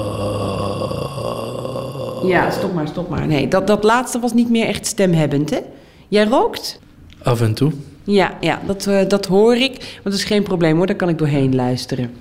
Ja, 2.27 2.51
stop 2.51 2.73
maar, 2.73 2.87
stop 2.87 3.09
maar. 3.09 3.27
Nee, 3.27 3.47
dat, 3.47 3.67
dat 3.67 3.83
laatste 3.83 4.19
was 4.19 4.33
niet 4.33 4.49
meer 4.49 4.67
echt 4.67 4.85
stemhebbend, 4.85 5.49
hè? 5.49 5.59
Jij 6.07 6.25
rookt? 6.25 6.81
Af 7.23 7.41
en 7.41 7.53
toe. 7.53 7.71
Ja, 8.03 8.37
ja 8.39 8.59
dat, 8.65 8.85
uh, 8.85 8.99
dat 9.07 9.25
hoor 9.25 9.55
ik. 9.55 9.71
Want 9.71 10.03
dat 10.03 10.13
is 10.13 10.23
geen 10.23 10.43
probleem 10.43 10.77
hoor, 10.77 10.87
daar 10.87 10.95
kan 10.95 11.09
ik 11.09 11.17
doorheen 11.17 11.55
luisteren. 11.55 12.11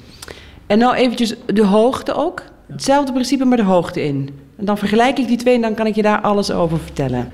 En 0.66 0.78
nou 0.78 0.94
eventjes 0.94 1.34
de 1.46 1.64
hoogte 1.64 2.14
ook. 2.14 2.42
Hetzelfde 2.66 3.12
principe, 3.12 3.44
maar 3.44 3.56
de 3.56 3.62
hoogte 3.62 4.02
in. 4.04 4.30
En 4.56 4.64
dan 4.64 4.78
vergelijk 4.78 5.18
ik 5.18 5.26
die 5.26 5.36
twee 5.36 5.54
en 5.54 5.60
dan 5.60 5.74
kan 5.74 5.86
ik 5.86 5.94
je 5.94 6.02
daar 6.02 6.20
alles 6.20 6.50
over 6.50 6.78
vertellen. 6.78 7.30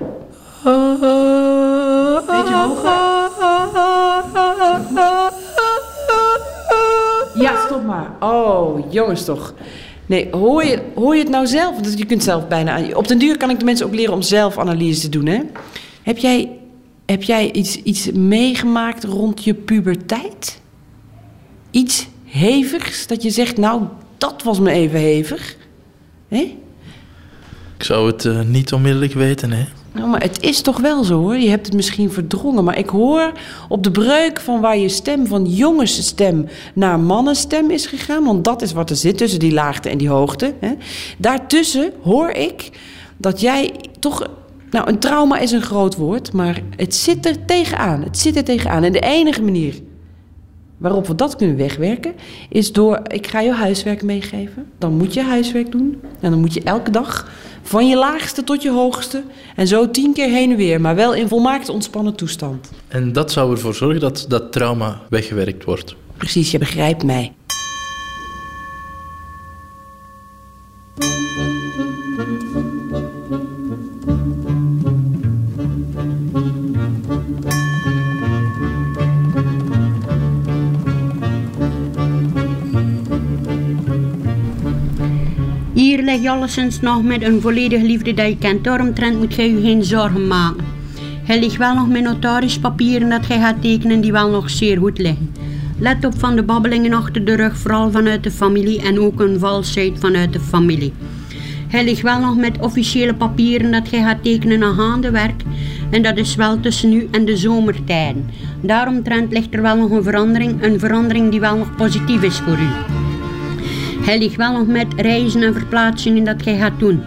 Beetje 2.27 2.53
hoger. 2.53 3.07
Ja, 7.35 7.65
stop 7.65 7.83
maar. 7.85 8.11
Oh, 8.19 8.91
jongens 8.91 9.25
toch. 9.25 9.53
Nee, 10.05 10.27
hoor 10.31 10.63
je, 10.63 10.79
hoor 10.95 11.15
je 11.15 11.21
het 11.21 11.31
nou 11.31 11.47
zelf? 11.47 11.75
Want 11.75 11.97
je 11.97 12.05
kunt 12.05 12.23
zelf 12.23 12.47
bijna... 12.47 12.79
Op 12.93 13.07
den 13.07 13.17
duur 13.17 13.37
kan 13.37 13.49
ik 13.49 13.59
de 13.59 13.65
mensen 13.65 13.85
ook 13.85 13.95
leren 13.95 14.13
om 14.13 14.21
zelf 14.21 14.57
analyse 14.57 15.01
te 15.01 15.09
doen, 15.09 15.25
hè? 15.25 15.39
Heb 16.03 16.17
jij 16.17 16.58
heb 17.09 17.23
jij 17.23 17.51
iets, 17.51 17.75
iets 17.75 18.11
meegemaakt 18.11 19.03
rond 19.03 19.43
je 19.43 19.53
puberteit? 19.53 20.61
Iets 21.71 22.07
hevigs 22.25 23.07
dat 23.07 23.23
je 23.23 23.29
zegt, 23.29 23.57
nou, 23.57 23.83
dat 24.17 24.43
was 24.43 24.59
me 24.59 24.71
even 24.71 24.99
hevig? 24.99 25.55
Hè? 26.27 26.57
Ik 27.77 27.83
zou 27.83 28.11
het 28.11 28.23
uh, 28.23 28.41
niet 28.41 28.73
onmiddellijk 28.73 29.13
weten, 29.13 29.51
hè? 29.51 29.65
Nou, 29.91 30.09
maar 30.09 30.21
het 30.21 30.41
is 30.41 30.61
toch 30.61 30.79
wel 30.79 31.03
zo 31.03 31.19
hoor. 31.19 31.37
Je 31.37 31.49
hebt 31.49 31.65
het 31.65 31.75
misschien 31.75 32.11
verdrongen. 32.11 32.63
Maar 32.63 32.77
ik 32.77 32.89
hoor 32.89 33.31
op 33.69 33.83
de 33.83 33.91
breuk 33.91 34.39
van 34.39 34.61
waar 34.61 34.77
je 34.77 34.89
stem 34.89 35.27
van 35.27 35.45
jongensstem 35.45 36.47
naar 36.73 36.99
mannenstem 36.99 37.69
is 37.69 37.85
gegaan. 37.85 38.23
Want 38.23 38.43
dat 38.43 38.61
is 38.61 38.73
wat 38.73 38.89
er 38.89 38.95
zit 38.95 39.17
tussen 39.17 39.39
die 39.39 39.53
laagte 39.53 39.89
en 39.89 39.97
die 39.97 40.09
hoogte. 40.09 40.53
Hè. 40.59 40.71
Daartussen 41.17 41.91
hoor 42.01 42.29
ik 42.29 42.69
dat 43.17 43.41
jij 43.41 43.73
toch 43.99 44.27
nou, 44.71 44.87
een 44.89 44.99
trauma 44.99 45.39
is 45.39 45.51
een 45.51 45.61
groot 45.61 45.95
woord, 45.95 46.33
maar 46.33 46.61
het 46.75 46.95
zit 46.95 47.25
er 47.25 47.45
tegenaan. 47.45 48.03
Het 48.03 48.17
zit 48.17 48.35
er 48.35 48.43
tegenaan. 48.43 48.83
En 48.83 48.91
de 48.91 48.99
enige 48.99 49.41
manier 49.41 49.73
waarop 50.79 51.07
we 51.07 51.15
dat 51.15 51.35
kunnen 51.35 51.57
wegwerken, 51.57 52.13
is 52.49 52.71
door, 52.71 52.99
ik 53.07 53.27
ga 53.27 53.39
je 53.39 53.53
huiswerk 53.53 54.03
meegeven. 54.03 54.65
Dan 54.77 54.97
moet 54.97 55.13
je 55.13 55.21
huiswerk 55.21 55.71
doen. 55.71 56.01
En 56.19 56.31
dan 56.31 56.39
moet 56.39 56.53
je 56.53 56.63
elke 56.63 56.91
dag 56.91 57.31
van 57.61 57.87
je 57.87 57.95
laagste 57.95 58.43
tot 58.43 58.61
je 58.61 58.71
hoogste. 58.71 59.23
En 59.55 59.67
zo 59.67 59.91
tien 59.91 60.13
keer 60.13 60.29
heen 60.29 60.51
en 60.51 60.57
weer, 60.57 60.81
maar 60.81 60.95
wel 60.95 61.13
in 61.13 61.27
volmaakt 61.27 61.69
ontspannen 61.69 62.15
toestand. 62.15 62.71
En 62.87 63.13
dat 63.13 63.31
zou 63.31 63.51
ervoor 63.51 63.75
zorgen 63.75 63.99
dat 63.99 64.25
dat 64.27 64.51
trauma 64.51 65.01
weggewerkt 65.09 65.63
wordt. 65.63 65.95
Precies, 66.17 66.51
je 66.51 66.57
begrijpt 66.57 67.03
mij. 67.03 67.33
Alleszins 86.39 86.81
nog 86.81 87.03
met 87.03 87.23
een 87.23 87.41
volledige 87.41 87.85
liefde 87.85 88.13
dat 88.13 88.27
je 88.27 88.37
kent. 88.37 88.63
Daaromtrent 88.63 89.17
moet 89.19 89.35
jij 89.35 89.49
je 89.49 89.61
geen 89.61 89.83
zorgen 89.83 90.27
maken. 90.27 90.65
Hij 91.23 91.39
ligt 91.39 91.57
wel 91.57 91.75
nog 91.75 91.87
met 91.87 92.03
notarispapieren 92.03 93.09
dat 93.09 93.27
jij 93.27 93.39
gaat 93.39 93.61
tekenen 93.61 94.01
die 94.01 94.11
wel 94.11 94.29
nog 94.29 94.49
zeer 94.49 94.77
goed 94.77 94.97
liggen. 94.97 95.31
Let 95.79 96.05
op 96.05 96.19
van 96.19 96.35
de 96.35 96.43
babbelingen 96.43 96.93
achter 96.93 97.25
de 97.25 97.35
rug, 97.35 97.57
vooral 97.57 97.91
vanuit 97.91 98.23
de 98.23 98.31
familie 98.31 98.81
en 98.81 98.99
ook 98.99 99.19
een 99.19 99.39
valsheid 99.39 99.99
vanuit 99.99 100.33
de 100.33 100.39
familie. 100.39 100.93
Hij 101.67 101.83
ligt 101.83 102.01
wel 102.01 102.19
nog 102.19 102.35
met 102.35 102.59
officiële 102.59 103.13
papieren 103.13 103.71
dat 103.71 103.89
jij 103.89 104.01
gaat 104.01 104.23
tekenen 104.23 104.63
aan 104.63 104.75
gaande 104.75 105.11
werk. 105.11 105.43
En 105.89 106.01
dat 106.01 106.17
is 106.17 106.35
wel 106.35 106.59
tussen 106.59 106.89
nu 106.89 107.07
en 107.11 107.25
de 107.25 107.37
zomertijden. 107.37 108.29
Daaromtrent 108.61 109.31
ligt 109.31 109.53
er 109.53 109.61
wel 109.61 109.77
nog 109.77 109.91
een 109.91 110.03
verandering, 110.03 110.63
een 110.63 110.79
verandering 110.79 111.31
die 111.31 111.39
wel 111.39 111.57
nog 111.57 111.75
positief 111.75 112.23
is 112.23 112.37
voor 112.37 112.57
u. 112.59 113.07
Hij 114.09 114.19
ligt 114.19 114.35
wel 114.35 114.51
nog 114.51 114.67
met 114.67 114.87
reizen 114.95 115.43
en 115.43 115.53
verplaatsingen 115.53 116.23
dat 116.23 116.43
jij 116.43 116.57
gaat 116.57 116.79
doen. 116.79 117.03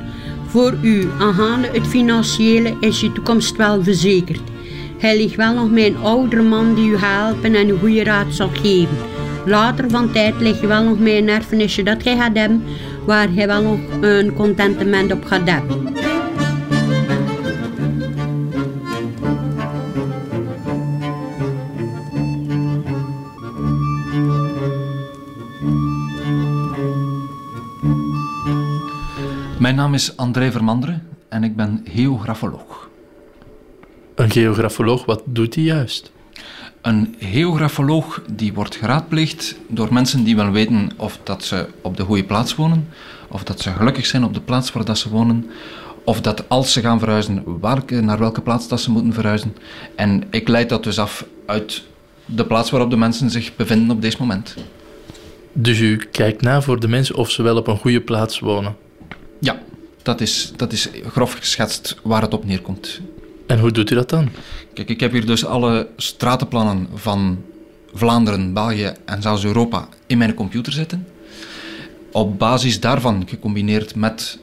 Voor 0.47 0.75
u, 0.83 1.09
aangaande 1.19 1.69
het 1.73 1.87
financiële, 1.87 2.77
is 2.81 3.01
je 3.01 3.13
toekomst 3.13 3.57
wel 3.57 3.83
verzekerd. 3.83 4.41
Hij 4.99 5.17
ligt 5.17 5.37
wel 5.37 5.55
nog 5.55 5.71
met 5.71 5.85
een 5.85 5.97
oudere 5.97 6.43
man 6.43 6.75
die 6.75 6.91
u 6.91 6.97
helpen 6.97 7.55
en 7.55 7.69
een 7.69 7.79
goede 7.79 8.05
raad 8.05 8.27
zal 8.29 8.49
geven. 8.53 8.97
Later 9.47 9.91
van 9.91 10.13
tijd 10.13 10.35
ligt 10.41 10.61
je 10.61 10.67
wel 10.67 10.83
nog 10.83 10.99
met 10.99 11.13
een 11.13 11.29
erfenisje 11.29 11.83
dat 11.83 12.05
jij 12.05 12.17
gaat 12.17 12.37
hebben, 12.37 12.65
waar 13.07 13.29
hij 13.35 13.47
wel 13.47 13.63
nog 13.63 13.79
een 14.01 14.35
contentement 14.35 15.13
op 15.13 15.25
gaat 15.25 15.51
hebben. 15.51 15.95
Mijn 29.73 29.85
naam 29.85 29.95
is 29.95 30.17
André 30.17 30.51
Vermanderen 30.51 31.09
en 31.29 31.45
ik 31.45 31.57
ben 31.57 31.85
geografoloog. 31.95 32.89
Een 34.15 34.31
geografoloog, 34.31 35.05
wat 35.05 35.23
doet 35.25 35.55
hij 35.55 35.65
juist? 35.65 36.13
Een 36.83 37.15
geografoloog 37.19 38.23
die 38.33 38.53
wordt 38.53 38.77
geraadpleegd 38.77 39.57
door 39.69 39.93
mensen 39.93 40.25
die 40.25 40.37
willen 40.37 40.53
weten 40.53 40.91
of 40.97 41.21
dat 41.23 41.45
ze 41.45 41.69
op 41.83 41.97
de 41.97 42.03
goede 42.03 42.25
plaats 42.25 42.55
wonen, 42.55 42.89
of 43.29 43.45
dat 43.45 43.61
ze 43.61 43.71
gelukkig 43.71 44.07
zijn 44.07 44.25
op 44.25 44.35
de 44.35 44.41
plaats 44.41 44.73
waar 44.73 44.85
dat 44.85 44.99
ze 44.99 45.11
wonen, 45.11 45.51
of 46.05 46.21
dat 46.21 46.49
als 46.49 46.73
ze 46.73 46.81
gaan 46.81 46.99
verhuizen, 46.99 47.61
welke, 47.61 48.01
naar 48.01 48.19
welke 48.19 48.41
plaats 48.41 48.69
dat 48.69 48.81
ze 48.81 48.91
moeten 48.91 49.13
verhuizen. 49.13 49.57
En 49.97 50.23
ik 50.31 50.49
leid 50.49 50.69
dat 50.69 50.85
dus 50.85 50.99
af 50.99 51.27
uit 51.47 51.83
de 52.27 52.47
plaats 52.47 52.71
waarop 52.71 52.91
de 52.91 52.97
mensen 52.97 53.31
zich 53.31 53.57
bevinden 53.57 53.97
op 53.97 54.03
dit 54.03 54.19
moment. 54.19 54.57
Dus 55.53 55.81
u 55.81 55.97
kijkt 55.97 56.43
na 56.43 56.63
voor 56.63 56.81
de 56.81 56.89
mensen 56.89 57.15
of 57.15 57.31
ze 57.31 57.43
wel 57.43 57.57
op 57.57 57.67
een 57.67 57.79
goede 57.79 58.01
plaats 58.01 58.39
wonen. 58.39 58.91
Ja, 59.43 59.63
dat 60.03 60.21
is, 60.21 60.53
dat 60.57 60.73
is 60.73 60.89
grof 61.07 61.33
geschetst 61.33 61.97
waar 62.03 62.23
het 62.23 62.35
op 62.35 62.45
neerkomt. 62.45 63.01
En 63.47 63.59
hoe 63.59 63.71
doet 63.71 63.91
u 63.91 63.95
dat 63.95 64.09
dan? 64.09 64.29
Kijk, 64.75 64.89
ik 64.89 65.01
heb 65.01 65.13
hier 65.13 65.27
dus 65.27 65.45
alle 65.45 65.89
stratenplannen 65.97 66.89
van 66.95 67.45
Vlaanderen, 67.95 68.53
België 68.53 68.93
en 69.05 69.23
zelfs 69.23 69.45
Europa 69.45 69.89
in 70.07 70.19
mijn 70.19 70.35
computer 70.35 70.73
zitten. 70.73 71.07
Op 72.13 72.39
basis 72.39 72.81
daarvan, 72.81 73.29
gecombineerd 73.29 73.95
met 73.95 74.39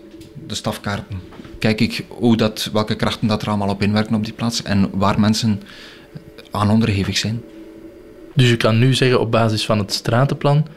de 0.48 0.56
stafkaarten, 0.56 1.22
kijk 1.60 1.82
ik 1.82 2.06
hoe 2.08 2.38
dat, 2.38 2.70
welke 2.74 2.96
krachten 2.96 3.28
dat 3.28 3.42
er 3.42 3.48
allemaal 3.48 3.70
op 3.70 3.82
inwerken 3.82 4.16
op 4.16 4.24
die 4.24 4.34
plaats 4.34 4.64
en 4.64 4.90
waar 4.94 5.20
mensen 5.20 5.62
aan 6.52 6.70
onderhevig 6.70 7.18
zijn. 7.18 7.42
Dus 8.34 8.50
u 8.50 8.58
kan 8.58 8.80
nu 8.80 8.94
zeggen 8.94 9.20
op 9.20 9.32
basis 9.32 9.66
van 9.66 9.78
het 9.78 9.94
stratenplan 9.94 10.68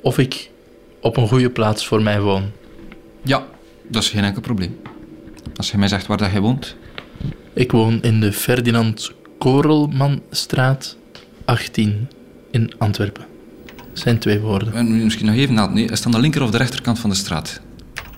of 0.00 0.18
ik 0.18 0.50
op 1.00 1.16
een 1.16 1.28
goede 1.28 1.50
plaats 1.50 1.86
voor 1.86 2.02
mij 2.02 2.20
woon. 2.20 2.50
Ja, 3.22 3.46
dat 3.92 4.02
is 4.02 4.10
geen 4.10 4.24
enkel 4.24 4.40
probleem. 4.40 4.76
Als 5.56 5.70
je 5.70 5.78
mij 5.78 5.88
zegt 5.88 6.06
waar 6.06 6.16
dat 6.16 6.30
jij 6.30 6.40
woont. 6.40 6.76
Ik 7.52 7.72
woon 7.72 8.02
in 8.02 8.20
de 8.20 8.32
Ferdinand 8.32 9.12
Korelmanstraat 9.38 10.96
18 11.44 12.08
in 12.50 12.72
Antwerpen. 12.78 13.24
Dat 13.76 13.98
zijn 13.98 14.18
twee 14.18 14.40
woorden. 14.40 14.74
En 14.74 15.02
misschien 15.02 15.26
nog 15.26 15.34
even 15.34 15.54
na. 15.54 15.66
Nee, 15.66 15.84
is 15.84 15.90
het 15.90 16.04
aan 16.04 16.12
de 16.12 16.20
linker 16.20 16.42
of 16.42 16.50
de 16.50 16.56
rechterkant 16.56 16.98
van 16.98 17.10
de 17.10 17.16
straat? 17.16 17.60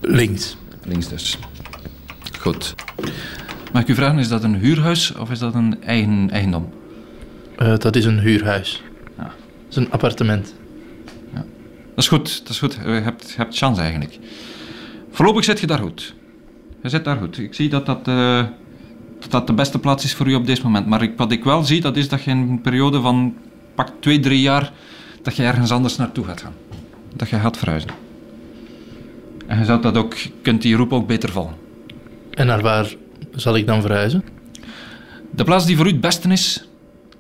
Links. 0.00 0.56
Links 0.84 1.08
dus. 1.08 1.38
Goed. 2.40 2.74
Mag 3.72 3.82
ik 3.82 3.88
u 3.88 3.94
vragen, 3.94 4.18
is 4.18 4.28
dat 4.28 4.44
een 4.44 4.54
huurhuis 4.54 5.14
of 5.14 5.30
is 5.30 5.38
dat 5.38 5.54
een 5.54 5.82
eigen 5.82 6.30
eigendom? 6.30 6.72
Uh, 7.58 7.76
dat 7.78 7.96
is 7.96 8.04
een 8.04 8.18
huurhuis. 8.18 8.82
Ja. 9.16 9.22
Dat 9.22 9.32
is 9.70 9.76
een 9.76 9.90
appartement. 9.90 10.54
Ja. 11.32 11.44
Dat 11.94 12.04
is 12.04 12.08
goed, 12.08 12.38
dat 12.38 12.48
is 12.48 12.58
goed. 12.58 12.74
Je 12.84 12.90
hebt, 12.90 13.30
je 13.30 13.36
hebt 13.36 13.56
chance 13.56 13.80
eigenlijk. 13.80 14.18
Voorlopig 15.14 15.44
zit 15.44 15.60
je 15.60 15.66
daar 15.66 15.78
goed. 15.78 16.14
Je 16.82 16.88
zit 16.88 17.04
daar 17.04 17.16
goed. 17.16 17.38
Ik 17.38 17.54
zie 17.54 17.68
dat 17.68 17.86
dat, 17.86 18.08
uh, 18.08 18.44
dat, 19.20 19.30
dat 19.30 19.46
de 19.46 19.52
beste 19.52 19.78
plaats 19.78 20.04
is 20.04 20.14
voor 20.14 20.26
u 20.26 20.34
op 20.34 20.46
dit 20.46 20.62
moment. 20.62 20.86
Maar 20.86 21.02
ik, 21.02 21.12
wat 21.16 21.32
ik 21.32 21.44
wel 21.44 21.64
zie, 21.64 21.80
dat 21.80 21.96
is 21.96 22.08
dat 22.08 22.22
je 22.22 22.30
in 22.30 22.36
een 22.36 22.60
periode 22.60 23.00
van 23.00 23.34
pak 23.74 23.88
twee, 24.00 24.20
drie 24.20 24.40
jaar, 24.40 24.72
dat 25.22 25.36
je 25.36 25.42
ergens 25.42 25.70
anders 25.70 25.96
naartoe 25.96 26.24
gaat 26.24 26.40
gaan. 26.40 26.52
Dat 27.16 27.28
je 27.28 27.36
gaat 27.36 27.56
verhuizen. 27.56 27.90
En 29.46 29.58
je 29.58 29.64
zou 29.64 29.82
dat 29.82 29.96
ook, 29.96 30.14
kunt 30.42 30.62
die 30.62 30.76
roep 30.76 30.92
ook 30.92 31.06
beter 31.06 31.32
vallen. 31.32 31.54
En 32.30 32.46
naar 32.46 32.62
waar 32.62 32.94
zal 33.34 33.56
ik 33.56 33.66
dan 33.66 33.80
verhuizen? 33.80 34.24
De 35.30 35.44
plaats 35.44 35.66
die 35.66 35.76
voor 35.76 35.86
u 35.86 35.90
het 35.90 36.00
beste 36.00 36.28
is, 36.28 36.68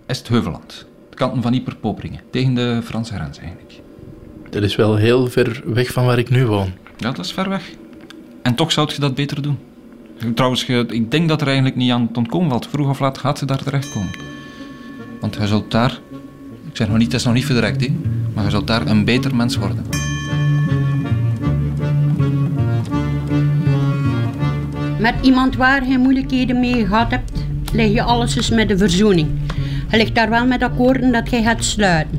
is 0.06 0.18
het 0.18 0.28
Heuveland. 0.28 0.86
De 1.10 1.16
kanten 1.16 1.42
van 1.42 1.52
Ieper-Poperingen, 1.52 2.20
tegen 2.30 2.54
de 2.54 2.80
Franse 2.84 3.14
grens 3.14 3.38
eigenlijk. 3.38 3.80
Dat 4.50 4.62
is 4.62 4.76
wel 4.76 4.96
heel 4.96 5.26
ver 5.26 5.62
weg 5.64 5.92
van 5.92 6.04
waar 6.04 6.18
ik 6.18 6.30
nu 6.30 6.46
woon. 6.46 6.72
Ja, 6.96 7.12
dat 7.12 7.24
is 7.24 7.32
ver 7.32 7.48
weg. 7.48 7.70
En 8.44 8.54
toch 8.54 8.72
zou 8.72 8.90
je 8.94 9.00
dat 9.00 9.14
beter 9.14 9.42
doen. 9.42 9.58
Trouwens, 10.34 10.64
ik 10.66 11.10
denk 11.10 11.28
dat 11.28 11.40
er 11.40 11.46
eigenlijk 11.46 11.76
niet 11.76 11.90
aan 11.90 12.12
te 12.12 12.18
ontkomen 12.18 12.48
valt. 12.48 12.68
Vroeg 12.70 12.88
of 12.88 12.98
laat 13.00 13.18
gaat 13.18 13.38
ze 13.38 13.46
daar 13.46 13.62
terechtkomen. 13.62 14.10
Want 15.20 15.34
je 15.34 15.46
zult 15.46 15.70
daar, 15.70 15.98
ik 16.68 16.76
zeg 16.76 16.88
nog 16.88 16.96
niet, 16.96 17.06
het 17.06 17.20
is 17.20 17.24
nog 17.24 17.34
niet 17.34 17.44
verdirect, 17.44 17.80
hè, 17.80 17.96
maar 18.34 18.44
je 18.44 18.50
zult 18.50 18.66
daar 18.66 18.86
een 18.86 19.04
beter 19.04 19.36
mens 19.36 19.56
worden. 19.56 19.84
Met 24.98 25.14
iemand 25.22 25.56
waar 25.56 25.88
je 25.88 25.98
moeilijkheden 25.98 26.60
mee 26.60 26.86
gehad 26.86 27.10
hebt, 27.10 27.44
leg 27.72 27.90
je 27.90 28.02
alles 28.02 28.36
eens 28.36 28.50
met 28.50 28.68
de 28.68 28.78
verzoening. 28.78 29.28
Je 29.90 29.96
ligt 29.96 30.14
daar 30.14 30.30
wel 30.30 30.46
met 30.46 30.62
akkoorden 30.62 31.12
dat 31.12 31.30
jij 31.30 31.42
gaat 31.42 31.64
sluiten. 31.64 32.18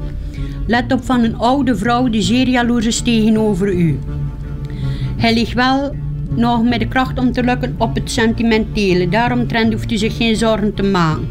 Let 0.67 0.91
op 0.91 1.05
van 1.05 1.23
een 1.23 1.37
oude 1.37 1.75
vrouw 1.75 2.09
die 2.09 2.21
zeer 2.21 2.47
jaloers 2.47 2.85
is 2.85 3.01
tegenover 3.01 3.73
u. 3.73 3.99
Hij 5.17 5.33
ligt 5.33 5.53
wel 5.53 5.95
nog 6.29 6.63
met 6.63 6.79
de 6.79 6.87
kracht 6.87 7.19
om 7.19 7.31
te 7.31 7.43
lukken 7.43 7.75
op 7.77 7.95
het 7.95 8.11
sentimentele. 8.11 9.09
Daaromtrent 9.09 9.73
hoeft 9.73 9.91
u 9.91 9.97
zich 9.97 10.17
geen 10.17 10.35
zorgen 10.35 10.73
te 10.73 10.83
maken. 10.83 11.29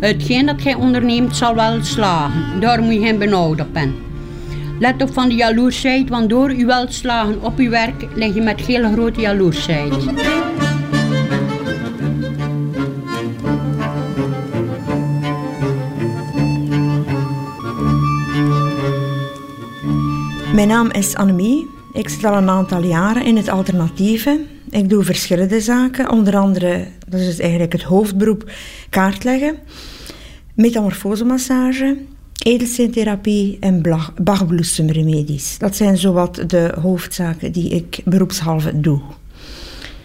Hetgeen 0.00 0.46
dat 0.46 0.62
gij 0.62 0.74
onderneemt 0.74 1.36
zal 1.36 1.54
wel 1.54 1.84
slagen. 1.84 2.60
Daar 2.60 2.82
moet 2.82 2.94
je 2.94 3.00
geen 3.00 3.18
benauwd 3.18 3.60
op. 3.60 3.78
Let 4.78 5.02
op 5.02 5.12
van 5.12 5.28
de 5.28 5.34
jaloersheid, 5.34 6.08
want 6.08 6.30
door 6.30 6.48
uw 6.50 6.66
welslagen 6.66 7.42
op 7.42 7.58
uw 7.58 7.70
werk 7.70 8.06
leg 8.14 8.34
je 8.34 8.40
met 8.40 8.60
hele 8.60 8.92
grote 8.92 9.20
jaloersheid. 9.20 9.94
Mijn 20.54 20.68
naam 20.68 20.90
is 20.90 21.14
Annemie. 21.14 21.81
Ik 21.92 22.08
zit 22.08 22.24
al 22.24 22.36
een 22.36 22.48
aantal 22.48 22.82
jaren 22.82 23.24
in 23.24 23.36
het 23.36 23.48
alternatieve. 23.48 24.40
Ik 24.70 24.88
doe 24.88 25.04
verschillende 25.04 25.60
zaken, 25.60 26.10
onder 26.10 26.36
andere, 26.36 26.86
dat 27.08 27.20
is 27.20 27.38
eigenlijk 27.38 27.72
het 27.72 27.82
hoofdberoep, 27.82 28.50
kaartleggen, 28.90 29.58
metamorfosemassage, 30.54 31.96
edelsteentherapie 32.42 33.56
en 33.60 33.82
bachbloesemremedies. 34.22 35.58
Dat 35.58 35.76
zijn 35.76 35.96
zowat 35.96 36.50
de 36.50 36.74
hoofdzaken 36.80 37.52
die 37.52 37.68
ik 37.68 38.00
beroepshalve 38.04 38.80
doe. 38.80 39.00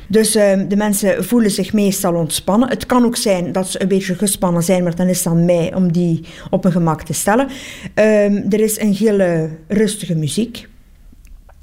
Dus 0.07 0.35
ehm, 0.35 0.67
de 0.67 0.75
mensen 0.75 1.25
voelen 1.25 1.51
zich 1.51 1.73
meestal 1.73 2.13
ontspannen. 2.13 2.69
Het 2.69 2.85
kan 2.85 3.05
ook 3.05 3.15
zijn 3.15 3.51
dat 3.51 3.69
ze 3.69 3.81
een 3.81 3.87
beetje 3.87 4.15
gespannen 4.15 4.63
zijn, 4.63 4.83
maar 4.83 4.95
dan 4.95 5.07
is 5.07 5.17
het 5.17 5.27
aan 5.27 5.45
mij 5.45 5.75
om 5.75 5.91
die 5.91 6.25
op 6.49 6.65
een 6.65 6.71
gemak 6.71 7.03
te 7.03 7.13
stellen. 7.13 7.47
Ehm, 7.93 8.41
er 8.49 8.59
is 8.59 8.79
een 8.79 8.93
hele 8.93 9.49
rustige 9.67 10.15
muziek. 10.15 10.67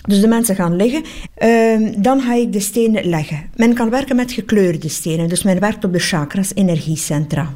Dus 0.08 0.20
de 0.20 0.28
mensen 0.28 0.54
gaan 0.54 0.76
liggen. 0.76 1.02
Ehm, 1.34 2.02
dan 2.02 2.20
ga 2.20 2.34
ik 2.34 2.52
de 2.52 2.60
stenen 2.60 3.08
leggen. 3.08 3.42
Men 3.56 3.74
kan 3.74 3.90
werken 3.90 4.16
met 4.16 4.32
gekleurde 4.32 4.88
stenen. 4.88 5.28
Dus 5.28 5.42
men 5.42 5.60
werkt 5.60 5.84
op 5.84 5.92
de 5.92 5.98
chakras, 5.98 6.54
energiecentra. 6.54 7.54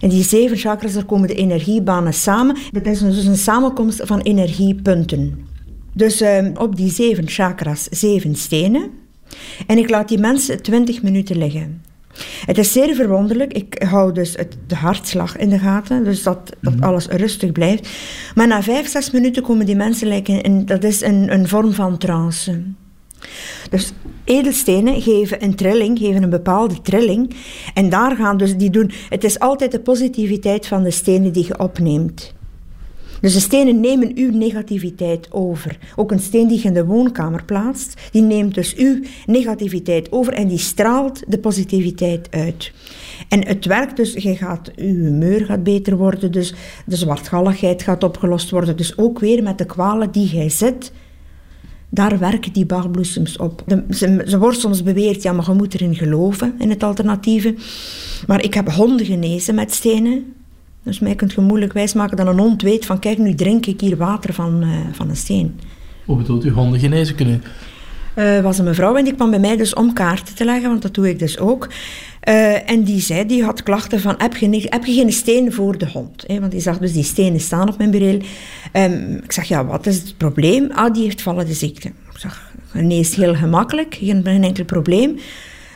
En 0.00 0.08
die 0.08 0.22
zeven 0.22 0.56
chakras, 0.56 0.92
daar 0.92 1.04
komen 1.04 1.28
de 1.28 1.34
energiebanen 1.34 2.14
samen. 2.14 2.56
Dat 2.72 2.86
is 2.86 2.98
dus 2.98 3.24
een 3.24 3.36
samenkomst 3.36 4.00
van 4.04 4.20
energiepunten. 4.20 5.46
Dus 5.92 6.20
ehm, 6.20 6.52
op 6.56 6.76
die 6.76 6.90
zeven 6.90 7.28
chakras, 7.28 7.88
zeven 7.90 8.34
stenen. 8.34 8.90
En 9.66 9.78
ik 9.78 9.90
laat 9.90 10.08
die 10.08 10.18
mensen 10.18 10.62
20 10.62 11.02
minuten 11.02 11.38
liggen. 11.38 11.82
Het 12.44 12.58
is 12.58 12.72
zeer 12.72 12.94
verwonderlijk. 12.94 13.52
Ik 13.52 13.82
hou 13.82 14.12
dus 14.12 14.34
het, 14.36 14.56
de 14.66 14.74
hartslag 14.74 15.36
in 15.36 15.48
de 15.48 15.58
gaten, 15.58 16.04
dus 16.04 16.22
dat, 16.22 16.56
dat 16.60 16.74
Mhm. 16.74 16.84
alles 16.84 17.06
rustig 17.06 17.52
blijft. 17.52 17.88
Maar 18.34 18.46
na 18.46 18.62
vijf, 18.62 18.88
zes 18.88 19.10
minuten 19.10 19.42
komen 19.42 19.66
die 19.66 19.76
mensen 19.76 20.08
lijken 20.08 20.40
in, 20.42 20.66
dat 20.66 20.84
is 20.84 21.00
een, 21.02 21.32
een 21.32 21.48
vorm 21.48 21.72
van 21.72 21.98
trance. 21.98 22.62
Dus 23.70 23.92
edelstenen 24.24 25.02
geven 25.02 25.44
een 25.44 25.54
trilling, 25.54 25.98
geven 25.98 26.22
een 26.22 26.30
bepaalde 26.30 26.80
trilling. 26.82 27.34
En 27.74 27.88
daar 27.88 28.16
gaan 28.16 28.36
dus 28.36 28.56
die 28.56 28.70
doen. 28.70 28.90
Het 29.08 29.24
is 29.24 29.38
altijd 29.38 29.72
de 29.72 29.80
positiviteit 29.80 30.66
van 30.66 30.82
de 30.82 30.90
stenen 30.90 31.32
die 31.32 31.46
je 31.46 31.58
opneemt. 31.58 32.34
Dus 33.20 33.32
de 33.32 33.40
stenen 33.40 33.80
nemen 33.80 34.12
uw 34.14 34.30
negativiteit 34.30 35.32
over. 35.32 35.78
Ook 35.96 36.12
een 36.12 36.20
steen 36.20 36.48
die 36.48 36.58
je 36.58 36.68
in 36.68 36.74
de 36.74 36.84
woonkamer 36.84 37.44
plaatst, 37.44 38.00
die 38.10 38.22
neemt 38.22 38.54
dus 38.54 38.74
uw 38.74 39.00
negativiteit 39.26 40.12
over 40.12 40.32
en 40.32 40.48
die 40.48 40.58
straalt 40.58 41.22
de 41.26 41.38
positiviteit 41.38 42.28
uit. 42.30 42.72
En 43.28 43.46
het 43.46 43.64
werkt 43.64 43.96
dus, 43.96 44.12
je 44.12 44.36
gaat, 44.36 44.70
uw 44.76 45.04
humeur 45.04 45.44
gaat 45.44 45.62
beter 45.62 45.96
worden, 45.96 46.32
dus 46.32 46.54
de 46.86 46.96
zwartgalligheid 46.96 47.82
gaat 47.82 48.04
opgelost 48.04 48.50
worden. 48.50 48.76
Dus 48.76 48.98
ook 48.98 49.18
weer 49.18 49.42
met 49.42 49.58
de 49.58 49.66
kwalen 49.66 50.10
die 50.10 50.28
jij 50.28 50.48
zit, 50.48 50.92
daar 51.90 52.18
werken 52.18 52.52
die 52.52 52.66
bachbloesems 52.66 53.36
op. 53.36 53.62
De, 53.66 53.84
ze, 53.90 54.22
ze 54.26 54.38
wordt 54.38 54.60
soms 54.60 54.82
beweerd, 54.82 55.22
ja, 55.22 55.32
maar 55.32 55.46
je 55.46 55.52
moet 55.52 55.74
erin 55.74 55.94
geloven, 55.94 56.54
in 56.58 56.70
het 56.70 56.82
alternatieve. 56.82 57.54
Maar 58.26 58.44
ik 58.44 58.54
heb 58.54 58.70
honden 58.70 59.06
genezen 59.06 59.54
met 59.54 59.74
stenen. 59.74 60.32
Dus 60.82 60.98
mij 60.98 61.14
kunt 61.14 61.32
je 61.32 61.40
moeilijk 61.40 61.72
wijsmaken 61.72 62.16
dat 62.16 62.26
een 62.26 62.38
hond 62.38 62.62
weet 62.62 62.86
van, 62.86 62.98
kijk, 62.98 63.18
nu 63.18 63.34
drink 63.34 63.66
ik 63.66 63.80
hier 63.80 63.96
water 63.96 64.34
van, 64.34 64.62
eh, 64.62 64.68
van 64.92 65.08
een 65.08 65.16
steen. 65.16 65.60
Hoe 66.04 66.16
bedoelt 66.16 66.44
u 66.44 66.50
honden 66.50 66.80
genezen 66.80 67.14
kunnen? 67.14 67.42
Eh 68.14 68.40
was 68.40 68.58
een 68.58 68.64
mevrouw 68.64 68.96
en 68.96 69.04
die 69.04 69.14
kwam 69.14 69.30
bij 69.30 69.38
mij 69.38 69.56
dus 69.56 69.74
om 69.74 69.92
kaarten 69.92 70.34
te 70.34 70.44
leggen, 70.44 70.68
want 70.68 70.82
dat 70.82 70.94
doe 70.94 71.08
ik 71.08 71.18
dus 71.18 71.38
ook. 71.38 71.68
Eh, 72.20 72.70
en 72.70 72.82
die 72.82 73.00
zei, 73.00 73.26
die 73.26 73.44
had 73.44 73.62
klachten 73.62 74.00
van, 74.00 74.14
heb 74.18 74.36
je, 74.36 74.46
niet, 74.46 74.66
heb 74.68 74.84
je 74.84 74.94
geen 74.94 75.12
steen 75.12 75.52
voor 75.52 75.78
de 75.78 75.90
hond? 75.90 76.24
hè? 76.26 76.40
want 76.40 76.52
die 76.52 76.60
zag 76.60 76.78
dus 76.78 76.92
die 76.92 77.02
stenen 77.02 77.40
staan 77.40 77.68
op 77.68 77.78
mijn 77.78 77.90
bureel. 77.90 78.20
Ehm, 78.72 79.14
ik 79.14 79.32
zeg, 79.32 79.44
ja, 79.44 79.64
wat 79.64 79.86
is 79.86 79.96
het 79.96 80.16
probleem? 80.16 80.70
Ah, 80.70 80.94
die 80.94 81.02
heeft 81.02 81.22
vallende 81.22 81.52
ziekte. 81.52 81.88
Ik 81.88 82.18
zeg, 82.18 82.52
geneest 82.70 83.14
heel 83.14 83.34
gemakkelijk, 83.34 83.94
geen, 83.94 84.24
geen 84.24 84.44
enkel 84.44 84.64
probleem. 84.64 85.18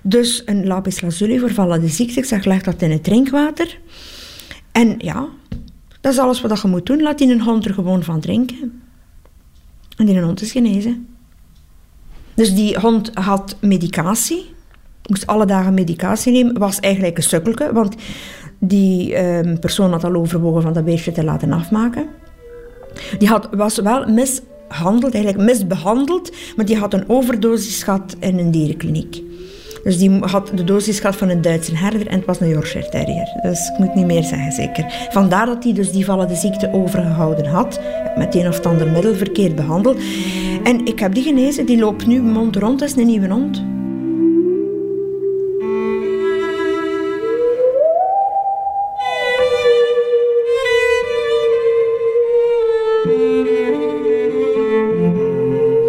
Dus 0.02 0.42
een 0.44 0.66
lapis 0.66 1.00
lazuli 1.00 1.38
voor 1.38 1.52
vallende 1.52 1.88
ziekte. 1.88 2.18
Ik 2.18 2.24
zeg, 2.24 2.44
leg 2.44 2.62
dat 2.62 2.82
in 2.82 2.90
het 2.90 3.04
drinkwater. 3.04 3.78
En 4.72 4.94
ja, 4.98 5.28
dat 6.00 6.12
is 6.12 6.18
alles 6.18 6.40
wat 6.40 6.60
je 6.60 6.68
moet 6.68 6.86
doen. 6.86 7.02
Laat 7.02 7.18
die 7.18 7.32
een 7.32 7.42
hond 7.42 7.64
er 7.64 7.74
gewoon 7.74 8.02
van 8.02 8.20
drinken. 8.20 8.82
En 9.96 10.06
die 10.06 10.20
hond 10.20 10.40
is 10.40 10.52
genezen. 10.52 11.06
Dus 12.34 12.54
die 12.54 12.78
hond 12.78 13.10
had 13.14 13.56
medicatie, 13.60 14.54
moest 15.06 15.26
alle 15.26 15.46
dagen 15.46 15.74
medicatie 15.74 16.32
nemen, 16.32 16.58
was 16.58 16.80
eigenlijk 16.80 17.16
een 17.16 17.22
sukkelke, 17.22 17.72
want 17.72 17.94
die 18.58 19.14
ehm, 19.14 19.58
persoon 19.58 19.90
had 19.90 20.04
al 20.04 20.14
overwogen 20.14 20.62
van 20.62 20.72
dat 20.72 20.84
beestje 20.84 21.12
te 21.12 21.24
laten 21.24 21.52
afmaken. 21.52 22.06
Die 23.18 23.28
had, 23.28 23.48
was 23.50 23.78
wel 23.78 24.06
mishandeld, 24.06 25.14
eigenlijk 25.14 25.44
misbehandeld, 25.44 26.32
maar 26.56 26.66
die 26.66 26.76
had 26.76 26.94
een 26.94 27.08
overdosis 27.08 27.82
gehad 27.82 28.16
in 28.18 28.38
een 28.38 28.50
dierenkliniek. 28.50 29.22
Dus 29.82 29.98
die 29.98 30.18
had 30.20 30.50
de 30.54 30.64
dosis 30.64 31.00
gehad 31.00 31.16
van 31.16 31.28
een 31.28 31.40
Duitse 31.40 31.76
herder 31.76 32.06
en 32.06 32.16
het 32.16 32.26
was 32.26 32.40
een 32.40 32.48
Yorkshire 32.48 32.88
Terrier. 32.88 33.38
Dus 33.42 33.68
ik 33.68 33.78
moet 33.78 33.94
niet 33.94 34.06
meer 34.06 34.22
zeggen, 34.22 34.52
zeker. 34.52 34.84
Vandaar 35.10 35.46
dat 35.46 35.64
hij 35.64 35.72
dus 35.72 35.92
die 35.92 36.04
vallende 36.04 36.34
ziekte 36.34 36.72
overgehouden 36.72 37.46
had. 37.46 37.80
Met 38.16 38.34
een 38.34 38.48
of 38.48 38.66
ander 38.66 38.90
middel 38.90 39.14
verkeerd 39.14 39.54
behandeld. 39.54 39.98
En 40.64 40.86
ik 40.86 40.98
heb 40.98 41.14
die 41.14 41.22
genezen, 41.22 41.66
die 41.66 41.78
loopt 41.78 42.06
nu 42.06 42.22
mond 42.22 42.56
rond, 42.56 42.78
dat 42.78 42.88
is 42.88 42.96
een 42.96 43.06
nieuwe 43.06 43.28
hond. 43.28 43.62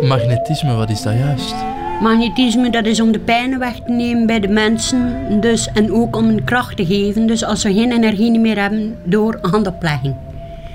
Magnetisme, 0.08 0.76
wat 0.76 0.90
is 0.90 1.02
dat 1.02 1.14
juist? 1.14 1.73
Magnetisme, 2.04 2.70
dat 2.70 2.86
is 2.86 3.02
om 3.02 3.12
de 3.12 3.20
pijn 3.20 3.60
weg 3.60 3.76
te 3.76 3.92
nemen 3.92 4.26
bij 4.26 4.40
de 4.40 4.48
mensen. 4.48 5.16
Dus, 5.42 5.72
en 5.74 5.94
ook 5.94 6.16
om 6.16 6.30
een 6.30 6.44
kracht 6.44 6.78
te 6.78 6.86
geven. 6.86 7.28
Dus 7.28 7.44
als 7.44 7.62
ze 7.62 7.74
geen 7.74 7.92
energie 7.92 8.40
meer 8.40 8.62
hebben, 8.62 8.96
door 9.04 9.38
handoplegging. 9.42 10.16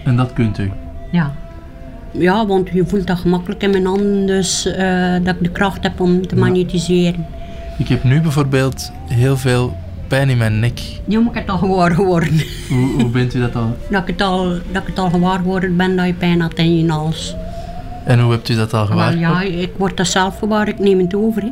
En 0.05 0.17
dat 0.17 0.33
kunt 0.33 0.59
u. 0.59 0.71
Ja. 1.13 1.33
Ja, 2.11 2.47
want 2.47 2.69
je 2.73 2.87
voelt 2.87 3.07
dat 3.07 3.19
gemakkelijk 3.19 3.63
in 3.63 3.71
mijn 3.71 3.87
handen. 3.87 4.27
Dus 4.27 4.67
eh, 4.67 5.15
dat 5.23 5.35
ik 5.35 5.43
de 5.43 5.51
kracht 5.51 5.83
heb 5.83 6.01
om 6.01 6.27
te 6.27 6.37
magnetiseren. 6.37 7.27
Ik 7.79 7.89
heb 7.89 8.05
nu 8.05 8.21
bijvoorbeeld 8.21 8.93
heel 9.09 9.37
veel 9.37 9.77
pijn 10.07 10.29
in 10.29 10.39
mijn 10.39 10.59
nek. 10.59 10.81
Nu 11.05 11.19
moet 11.19 11.35
ik 11.35 11.41
het 11.41 11.51
al 11.51 11.59
gewaar 11.59 11.91
geworden. 11.91 12.43
Hoe, 12.69 12.89
hoe 12.93 13.11
bent 13.11 13.35
u 13.35 13.41
dat 13.41 13.57
al? 13.57 13.77
Dat 13.91 14.03
ik 14.03 14.09
het 14.09 14.21
al, 14.21 14.49
dat 14.73 14.83
ik 14.83 14.89
het 14.89 14.99
al 14.99 15.11
gewaar 15.11 15.39
geworden 15.39 15.77
ben 15.77 15.97
dat 15.97 16.07
je 16.07 16.15
pijn 16.15 16.41
had 16.41 16.55
in 16.55 16.79
je 16.79 16.91
hals. 16.91 17.35
En 18.09 18.21
hoe 18.21 18.33
hebt 18.33 18.49
u 18.49 18.55
dat 18.55 18.75
al 18.75 18.87
gewaar? 18.87 19.11
Wel, 19.11 19.21
ja, 19.21 19.43
ik 19.43 19.71
word 19.77 19.97
dat 19.97 20.07
zelf 20.07 20.39
gewaar, 20.39 20.69
ik 20.69 20.79
neem 20.79 20.99
het 20.99 21.15
over. 21.15 21.43
Hè. 21.43 21.49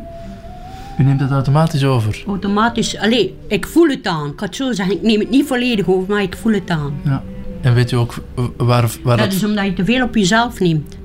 U 0.98 1.04
neemt 1.04 1.18
dat 1.18 1.30
automatisch 1.30 1.84
over. 1.84 2.22
Automatisch, 2.26 2.98
allee, 2.98 3.34
ik 3.48 3.66
voel 3.66 3.88
het 3.88 4.06
aan. 4.06 4.26
Ik 4.30 4.38
ga 4.38 4.46
het 4.46 4.56
zo 4.56 4.72
zeggen, 4.72 4.94
ik 4.94 5.02
neem 5.02 5.20
het 5.20 5.30
niet 5.30 5.46
volledig 5.46 5.86
over, 5.88 6.08
maar 6.08 6.22
ik 6.22 6.36
voel 6.36 6.52
het 6.52 6.70
aan. 6.70 6.94
Ja. 7.04 7.22
En 7.60 7.74
weet 7.74 7.92
u 7.92 7.96
ook 7.96 8.14
waar, 8.56 8.90
waar 9.02 9.16
Dat 9.16 9.26
dat... 9.26 9.34
is 9.34 9.44
omdat 9.44 9.64
je 9.64 9.72
te 9.72 9.84
veel 9.84 10.04
op 10.04 10.14
jezelf 10.14 10.60
neemt. 10.60 10.96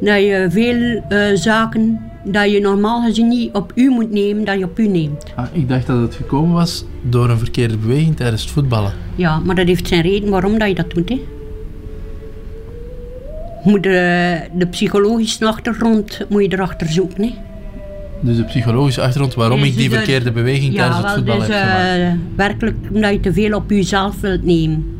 Dat 0.00 0.18
je 0.20 0.46
veel 0.50 1.02
eh, 1.08 1.36
zaken 1.36 2.00
dat 2.24 2.50
je 2.50 2.60
normaal 2.60 3.02
gezien 3.02 3.28
niet 3.28 3.54
op 3.54 3.72
u 3.74 3.88
moet 3.88 4.10
nemen, 4.10 4.44
dat 4.44 4.58
je 4.58 4.64
op 4.64 4.78
u 4.78 4.86
neemt. 4.88 5.24
Ah, 5.36 5.44
ik 5.52 5.68
dacht 5.68 5.86
dat 5.86 6.00
het 6.00 6.14
gekomen 6.14 6.54
was 6.54 6.84
door 7.02 7.30
een 7.30 7.38
verkeerde 7.38 7.76
beweging 7.76 8.16
tijdens 8.16 8.42
het 8.42 8.50
voetballen. 8.50 8.92
Ja, 9.14 9.38
maar 9.38 9.54
dat 9.54 9.66
heeft 9.66 9.88
zijn 9.88 10.02
reden 10.02 10.30
waarom 10.30 10.58
dat 10.58 10.68
je 10.68 10.74
dat 10.74 10.90
doet. 10.90 11.08
Hè. 11.08 11.20
Moet 13.62 13.82
de, 13.82 14.38
de 14.52 14.66
psychologische 14.66 15.46
achtergrond 15.46 16.20
moet 16.28 16.42
je 16.42 16.52
erachter 16.52 16.86
zoeken. 16.88 17.22
Hè. 17.22 17.34
Dus 18.20 18.36
de 18.36 18.44
psychologische 18.44 19.00
achtergrond 19.00 19.34
waarom 19.34 19.60
Dus 19.60 19.68
ik 19.68 19.76
die 19.76 19.88
dat- 19.88 19.98
verkeerde 19.98 20.32
beweging 20.32 20.72
ja, 20.74 20.78
tijdens 20.78 20.96
het 20.96 21.06
wel, 21.06 21.14
voetballen 21.14 21.46
dus, 21.46 21.56
heb 21.56 21.64
gemaakt. 21.68 21.98
eh, 21.98 22.36
werkelijk 22.36 22.76
omdat 22.92 23.12
je 23.12 23.20
te 23.20 23.32
veel 23.32 23.56
op 23.56 23.70
jezelf 23.70 24.20
wilt 24.20 24.44
nemen. 24.44 24.96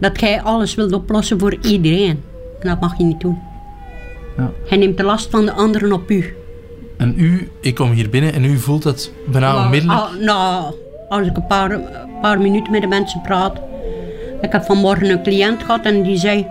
Dat 0.00 0.20
jij 0.20 0.42
alles 0.42 0.74
wilt 0.74 0.92
oplossen 0.92 1.38
voor 1.38 1.56
iedereen. 1.62 2.20
En 2.60 2.68
dat 2.68 2.80
mag 2.80 2.98
je 2.98 3.04
niet 3.04 3.20
doen. 3.20 3.38
Ja. 4.36 4.50
Jij 4.68 4.78
neemt 4.78 4.96
de 4.96 5.02
last 5.02 5.30
van 5.30 5.44
de 5.44 5.52
anderen 5.52 5.92
op 5.92 6.10
u. 6.10 6.34
En 6.96 7.14
u, 7.16 7.48
ik 7.60 7.74
kom 7.74 7.90
hier 7.90 8.10
binnen 8.10 8.32
en 8.32 8.44
u 8.44 8.58
voelt 8.58 8.84
het 8.84 9.12
bijna 9.30 9.52
Maar 9.52 9.64
onmiddellijk. 9.64 10.00
al- 10.00 10.08
nou, 10.20 10.74
als 11.08 11.26
ik 11.26 11.36
een 11.36 11.46
paar, 11.46 11.70
een 11.70 11.82
paar 12.20 12.40
minuten 12.40 12.72
met 12.72 12.80
de 12.80 12.86
mensen 12.86 13.20
praat. 13.20 13.60
Ik 14.40 14.52
heb 14.52 14.62
vanmorgen 14.64 15.10
een 15.10 15.22
cliënt 15.22 15.62
gehad 15.62 15.84
en 15.84 16.02
die 16.02 16.16
zei... 16.16 16.46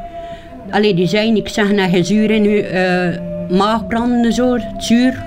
Allee, 0.70 0.94
die 0.94 1.08
zeggen 1.50 1.76
dat 1.76 1.92
je 1.92 2.04
zuur 2.04 2.32
in 2.32 2.44
je 2.44 2.62
eh, 2.62 3.58
maag 3.58 3.88
branden 3.88 4.26
en 4.26 4.34
zo, 4.34 4.58
zuur. 4.78 5.24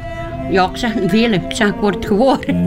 Ja, 0.51 0.69
ik 0.71 0.77
zeg 0.77 0.93
veel. 1.07 1.33
Ik 1.33 1.43
zeg, 1.49 1.69
ik 1.69 1.75
word 1.75 2.07
geworden. 2.07 2.65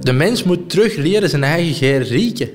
De 0.00 0.12
mens 0.12 0.42
moet 0.42 0.70
terug 0.70 0.96
leren 0.96 1.28
zijn 1.28 1.44
eigen 1.44 1.74
geur 1.74 2.02
rieken. 2.02 2.48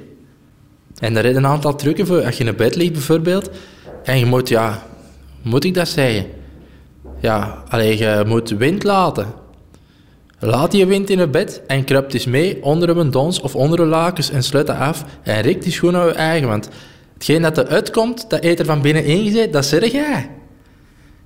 En 1.00 1.18
er 1.18 1.24
zijn 1.24 1.36
een 1.36 1.46
aantal 1.46 1.76
trucken 1.76 2.08
voor. 2.08 2.24
Als 2.24 2.38
je 2.38 2.44
in 2.44 2.56
bed 2.56 2.76
ligt 2.76 2.92
bijvoorbeeld, 2.92 3.50
en 4.06 4.20
je 4.20 4.26
moet, 4.26 4.50
ja, 4.50 4.84
moet 5.42 5.64
ik 5.64 5.74
dat 5.74 5.88
zeggen? 5.88 6.26
Ja, 7.20 7.64
alleen 7.70 7.98
je 7.98 8.24
moet 8.28 8.50
wind 8.50 8.84
laten. 8.84 9.34
Laat 10.40 10.74
je 10.74 10.86
wind 10.86 11.10
in 11.10 11.20
het 11.20 11.32
bed 11.32 11.62
en 11.68 11.84
kruipt 11.84 12.14
eens 12.14 12.26
mee 12.26 12.64
onder 12.64 12.98
een 12.98 13.12
dons 13.12 13.42
of 13.42 13.56
onder 13.56 13.80
een 13.80 13.88
lakens 13.88 14.30
en 14.30 14.44
sluit 14.44 14.68
dat 14.68 14.78
af 14.78 15.06
en 15.24 15.42
rikt 15.42 15.64
die 15.64 15.72
schoen 15.72 15.92
naar 15.92 16.08
je 16.08 16.14
eigen. 16.14 16.48
Want 16.48 16.70
hetgeen 17.14 17.42
dat 17.42 17.58
eruit 17.58 17.92
komt, 17.92 18.30
dat 18.30 18.44
eet 18.44 18.60
er 18.60 18.66
van 18.66 18.82
binnen 18.82 19.06
ingezet, 19.06 19.54
dat 19.54 19.66
zeg 19.66 19.92
jij. 19.92 20.30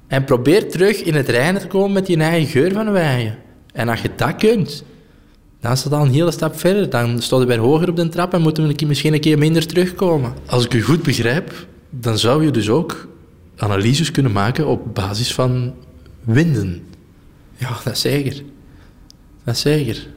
En 0.07 0.23
probeer 0.23 0.69
terug 0.69 1.03
in 1.03 1.13
het 1.13 1.29
reinen 1.29 1.61
te 1.61 1.67
komen 1.67 1.91
met 1.91 2.07
je 2.07 2.17
eigen 2.17 2.49
geur 2.49 2.71
van 2.71 2.85
je 2.85 2.99
eigen. 2.99 3.37
En 3.73 3.89
als 3.89 4.01
je 4.01 4.09
dat 4.15 4.35
kunt, 4.35 4.83
dan 5.61 5.71
is 5.71 5.83
dat 5.83 5.93
al 5.93 6.01
een 6.01 6.13
hele 6.13 6.31
stap 6.31 6.59
verder. 6.59 6.89
Dan 6.89 7.21
staan 7.21 7.39
we 7.39 7.45
weer 7.45 7.57
hoger 7.57 7.89
op 7.89 7.95
de 7.95 8.09
trap 8.09 8.33
en 8.33 8.41
moeten 8.41 8.67
we 8.67 8.85
misschien 8.85 9.13
een 9.13 9.19
keer 9.19 9.37
minder 9.37 9.67
terugkomen. 9.67 10.33
Als 10.45 10.65
ik 10.65 10.73
u 10.73 10.81
goed 10.81 11.03
begrijp, 11.03 11.51
dan 11.89 12.17
zou 12.17 12.45
je 12.45 12.51
dus 12.51 12.69
ook 12.69 13.07
analyses 13.55 14.11
kunnen 14.11 14.31
maken 14.31 14.67
op 14.67 14.95
basis 14.95 15.33
van 15.33 15.73
winden. 16.23 16.87
Ja, 17.57 17.77
dat 17.83 17.93
is 17.93 18.01
zeker. 18.01 18.43
Dat 19.43 19.55
is 19.55 19.61
zeker. 19.61 20.07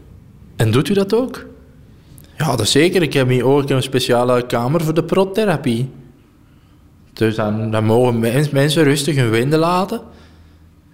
En 0.56 0.70
doet 0.70 0.88
u 0.88 0.94
dat 0.94 1.14
ook? 1.14 1.46
Ja, 2.36 2.50
dat 2.50 2.60
is 2.60 2.70
zeker. 2.70 3.02
Ik 3.02 3.12
heb 3.12 3.28
hier 3.28 3.44
ook 3.44 3.70
een 3.70 3.82
speciale 3.82 4.46
kamer 4.46 4.80
voor 4.80 4.94
de 4.94 5.04
prottherapie. 5.04 5.90
Dus 7.12 7.34
dan, 7.34 7.70
dan 7.70 7.84
mogen 7.84 8.18
mensen 8.52 8.84
rustig 8.84 9.16
hun 9.16 9.30
winden 9.30 9.58
laten. 9.58 10.00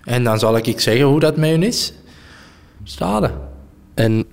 En 0.04 0.24
dan 0.24 0.38
zal 0.38 0.56
ik 0.56 0.80
zeggen 0.80 1.06
hoe 1.06 1.20
dat 1.20 1.36
met 1.36 1.50
hun 1.50 1.62
is. 1.62 1.92
Stade. 2.84 3.30
En 3.94 4.24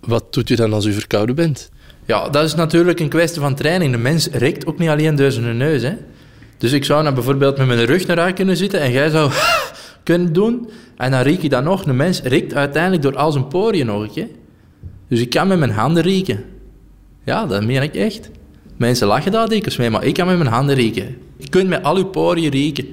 wat 0.00 0.32
doet 0.32 0.50
u 0.50 0.54
dan 0.54 0.72
als 0.72 0.84
u 0.84 0.92
verkouden 0.92 1.34
bent? 1.34 1.70
Ja, 2.06 2.28
dat 2.28 2.44
is 2.44 2.54
natuurlijk 2.54 3.00
een 3.00 3.08
kwestie 3.08 3.40
van 3.40 3.54
training. 3.54 3.92
De 3.92 3.98
mens 3.98 4.28
rekt 4.32 4.66
ook 4.66 4.78
niet 4.78 4.88
alleen 4.88 5.16
door 5.16 5.30
zijn 5.30 5.56
neus. 5.56 5.82
Hè. 5.82 5.92
Dus 6.58 6.72
ik 6.72 6.84
zou 6.84 7.02
nou 7.02 7.14
bijvoorbeeld 7.14 7.56
met 7.58 7.66
mijn 7.66 7.84
rug 7.84 8.06
naar 8.06 8.18
uit 8.18 8.34
kunnen 8.34 8.56
zitten 8.56 8.80
en 8.80 8.92
jij 8.92 9.10
zou 9.10 9.30
kunnen 10.02 10.32
doen. 10.32 10.70
En 10.96 11.10
dan 11.10 11.20
riek 11.20 11.42
je 11.42 11.48
dat 11.48 11.64
nog. 11.64 11.84
De 11.84 11.92
mens 11.92 12.22
riekt 12.22 12.54
uiteindelijk 12.54 13.02
door 13.02 13.16
al 13.16 13.32
zijn 13.32 13.48
poriën 13.48 13.86
nog. 13.86 14.14
Hè. 14.14 14.26
Dus 15.08 15.20
ik 15.20 15.30
kan 15.30 15.48
met 15.48 15.58
mijn 15.58 15.70
handen 15.70 16.02
rieken. 16.02 16.44
Ja, 17.24 17.46
dat 17.46 17.64
meen 17.64 17.82
ik 17.82 17.94
echt. 17.94 18.30
Mensen 18.76 19.06
lachen 19.06 19.32
daar 19.32 19.48
dikwijls 19.48 19.76
mee, 19.76 19.90
maar 19.90 20.04
ik 20.04 20.14
kan 20.14 20.26
met 20.26 20.38
mijn 20.38 20.50
handen 20.50 20.74
rieken. 20.74 21.16
Je 21.36 21.48
kunt 21.48 21.68
met 21.68 21.82
al 21.82 21.96
je 21.96 22.06
poriën 22.06 22.50
rieken. 22.50 22.86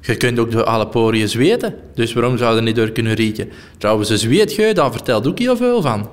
Je 0.00 0.16
kunt 0.16 0.38
ook 0.38 0.50
door 0.50 0.64
alle 0.64 0.86
poriën 0.88 1.28
zweten. 1.28 1.74
Dus 1.94 2.12
waarom 2.12 2.38
zou 2.38 2.56
je 2.56 2.62
niet 2.62 2.76
door 2.76 2.90
kunnen 2.90 3.14
rieken? 3.14 3.48
Trouwens, 3.78 4.08
een 4.10 4.18
zweetgeur, 4.18 4.74
daar 4.74 4.92
vertelt 4.92 5.26
ook 5.26 5.38
heel 5.38 5.56
veel 5.56 5.82
van. 5.82 6.08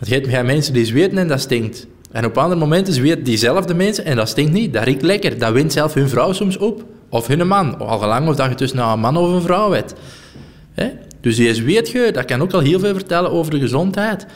Het 0.00 0.08
geeft 0.08 0.42
mensen 0.42 0.72
die 0.72 0.84
zweten 0.84 1.18
en 1.18 1.28
dat 1.28 1.40
stinkt. 1.40 1.86
En 2.12 2.24
op 2.24 2.38
andere 2.38 2.60
momenten 2.60 2.92
zweten 2.92 3.24
diezelfde 3.24 3.74
mensen 3.74 4.04
en 4.04 4.16
dat 4.16 4.28
stinkt 4.28 4.52
niet. 4.52 4.72
Dat 4.72 4.84
riekt 4.84 5.02
lekker. 5.02 5.38
Dat 5.38 5.52
wint 5.52 5.72
zelf 5.72 5.94
hun 5.94 6.08
vrouw 6.08 6.32
soms 6.32 6.56
op. 6.56 6.84
Of 7.08 7.26
hun 7.26 7.46
man. 7.46 7.78
Al 7.78 7.98
gelang 7.98 8.28
of 8.28 8.36
dat 8.36 8.48
je 8.48 8.54
tussen 8.54 8.78
een 8.78 9.00
man 9.00 9.16
of 9.16 9.32
een 9.32 9.42
vrouw 9.42 9.72
hebt. 9.72 9.94
Dus 11.20 11.36
die 11.36 11.54
zweetgeur, 11.54 12.12
dat 12.12 12.24
kan 12.24 12.42
ook 12.42 12.52
al 12.52 12.60
heel 12.60 12.78
veel 12.78 12.94
vertellen 12.94 13.30
over 13.30 13.50
de 13.50 13.58
gezondheid. 13.58 14.26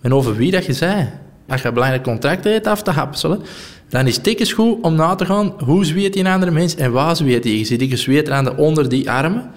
En 0.00 0.14
over 0.14 0.36
wie 0.36 0.50
dat 0.50 0.66
je 0.66 0.72
zei. 0.72 1.08
Als 1.48 1.62
je 1.62 1.72
belangrijk 1.72 2.02
contract 2.02 2.44
hebt 2.44 2.66
af 2.66 2.82
te 2.82 2.90
hapselen, 2.90 3.42
dan 3.88 4.06
is 4.06 4.16
het 4.22 4.52
goed 4.52 4.82
om 4.82 4.94
na 4.94 5.14
te 5.14 5.24
gaan 5.24 5.54
hoe 5.64 5.84
zweet 5.84 6.12
die 6.12 6.28
andere 6.28 6.50
mens 6.50 6.74
en 6.74 6.92
waar 6.92 7.16
zweet 7.16 7.42
die. 7.42 7.58
Je 7.58 7.64
ziet 7.64 7.78
die 7.78 7.96
zweet 7.96 8.30
aan 8.30 8.44
de 8.44 8.56
onder 8.56 8.88
die 8.88 9.10
armen. 9.10 9.50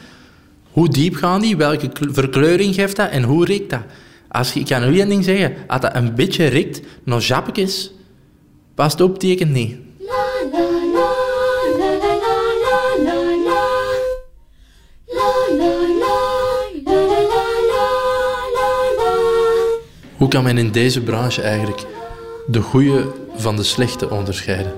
Hoe 0.72 0.90
diep 0.90 1.16
gaan 1.16 1.42
die? 1.42 1.58
Welke 1.58 1.90
verkleuring 2.12 2.76
geeft 2.76 2.96
dat? 2.96 3.10
En 3.10 3.24
hoe 3.24 3.46
riekt 3.46 3.70
dat? 3.70 3.82
Als 4.32 4.54
je, 4.54 4.60
ik 4.60 4.66
kan 4.66 4.90
nu 4.90 5.00
één 5.00 5.10
ding 5.10 5.24
zeggen. 5.24 5.54
Als 5.68 5.82
dat 5.82 5.96
een 5.96 6.16
beetje 6.16 6.46
riekt, 6.46 6.82
nog 7.04 7.24
jappetjes, 7.24 7.92
past 8.76 9.02
op, 9.02 9.20
tekent 9.20 9.52
niet. 9.52 9.76
Hoe 20.18 20.28
kan 20.28 20.44
men 20.44 20.58
in 20.58 20.72
deze 20.72 21.02
branche 21.02 21.42
eigenlijk 21.42 21.86
de 22.48 22.62
goede 22.62 23.06
van 23.36 23.56
de 23.56 23.64
slechte 23.64 24.10
onderscheiden? 24.10 24.74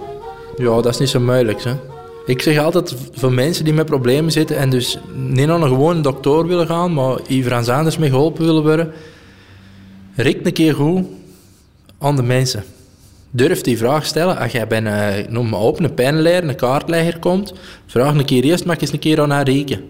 Ja, 0.58 0.76
dat 0.76 0.86
is 0.86 0.98
niet 0.98 1.10
zo 1.10 1.20
moeilijk. 1.20 1.64
Hè? 1.64 1.74
Ik 2.26 2.42
zeg 2.42 2.58
altijd 2.58 2.96
voor 3.12 3.32
mensen 3.32 3.66
die 3.66 3.74
met 3.74 3.86
problemen 3.86 4.32
zitten 4.32 4.58
en 4.58 4.70
dus 4.70 4.98
niet 5.14 5.48
naar 5.48 5.62
een 5.62 5.68
gewone 5.68 6.02
dokter 6.02 6.48
willen 6.48 6.68
gaan, 6.68 6.94
maar 6.94 7.20
iets 7.28 7.70
anders 7.70 7.98
mee 7.98 8.10
geholpen 8.10 8.46
willen 8.46 8.64
worden, 8.64 8.94
richt 10.16 10.46
een 10.46 10.54
keer 10.54 10.74
goed 10.74 11.06
aan 11.98 12.16
de 12.16 12.24
mensen. 12.24 12.64
Durf 13.32 13.62
die 13.62 13.78
vraag 13.78 14.06
stellen. 14.06 14.38
Als 14.38 14.52
jij 14.52 14.68
bij 14.68 14.86
een, 14.86 15.34
noem 15.34 15.50
maar 15.50 15.60
op, 15.60 15.80
een 15.80 15.94
pijnleider, 15.94 16.50
een 16.50 16.56
kaartlegger 16.56 17.20
komt, 17.20 17.54
vraag 17.86 18.14
een 18.14 18.26
keer 18.26 18.44
eerst, 18.44 18.66
mag 18.66 18.78
eens 18.78 18.92
een 18.92 19.00
keer 19.00 19.22
aan 19.22 19.30
haar 19.30 19.46
rekenen. 19.50 19.90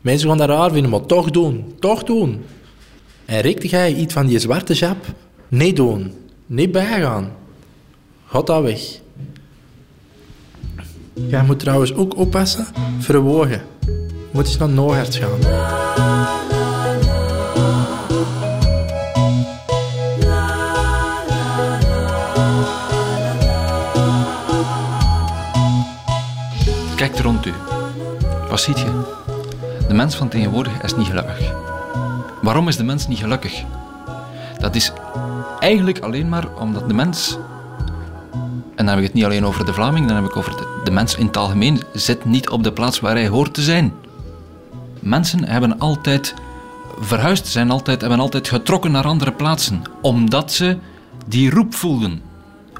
Mensen 0.00 0.28
gaan 0.28 0.38
dat 0.38 0.48
raar 0.48 0.70
vinden, 0.70 0.90
maar 0.90 1.06
toch 1.06 1.30
doen. 1.30 1.74
Toch 1.80 2.02
doen. 2.02 2.44
En 3.24 3.40
rekte 3.40 3.68
jij 3.68 3.94
iets 3.94 4.12
van 4.12 4.26
die 4.26 4.38
zwarte 4.38 4.74
jap? 4.74 5.06
Nee 5.48 5.72
doen. 5.72 6.12
Niet 6.46 6.72
bijgaan. 6.72 7.32
Gaat 8.26 8.46
dat 8.46 8.62
weg. 8.62 8.80
Jij 11.12 11.44
moet 11.44 11.58
trouwens 11.58 11.94
ook 11.94 12.16
oppassen 12.16 12.66
verwogen. 12.98 13.62
Moet 14.30 14.46
eens 14.46 14.58
naar 14.58 14.68
Noogarts 14.68 15.18
gaan. 15.18 16.43
Rond 27.24 27.46
u. 27.46 27.52
Wat 28.50 28.60
ziet 28.60 28.78
je? 28.78 29.02
De 29.88 29.94
mens 29.94 30.14
van 30.16 30.28
tegenwoordig 30.28 30.82
is 30.82 30.96
niet 30.96 31.06
gelukkig. 31.06 31.52
Waarom 32.42 32.68
is 32.68 32.76
de 32.76 32.84
mens 32.84 33.08
niet 33.08 33.18
gelukkig? 33.18 33.64
Dat 34.58 34.74
is 34.74 34.92
eigenlijk 35.58 35.98
alleen 35.98 36.28
maar 36.28 36.44
omdat 36.58 36.88
de 36.88 36.94
mens, 36.94 37.38
en 38.74 38.86
dan 38.86 38.86
heb 38.86 38.98
ik 38.98 39.04
het 39.04 39.12
niet 39.12 39.24
alleen 39.24 39.46
over 39.46 39.64
de 39.64 39.72
Vlaming, 39.72 40.06
dan 40.06 40.16
heb 40.16 40.24
ik 40.24 40.36
over 40.36 40.52
de, 40.84 40.90
mens 40.90 41.14
in 41.16 41.26
het 41.26 41.36
algemeen, 41.36 41.82
zit 41.92 42.24
niet 42.24 42.48
op 42.48 42.62
de 42.62 42.72
plaats 42.72 43.00
waar 43.00 43.14
hij 43.14 43.28
hoort 43.28 43.54
te 43.54 43.62
zijn. 43.62 43.92
Mensen 45.00 45.44
hebben 45.44 45.78
altijd 45.78 46.34
verhuisd, 47.00 47.46
zijn 47.46 47.70
altijd, 47.70 48.00
hebben 48.00 48.20
altijd 48.20 48.48
getrokken 48.48 48.90
naar 48.90 49.06
andere 49.06 49.32
plaatsen, 49.32 49.82
omdat 50.00 50.52
ze 50.52 50.78
die 51.26 51.50
roep 51.50 51.74
voelden, 51.74 52.22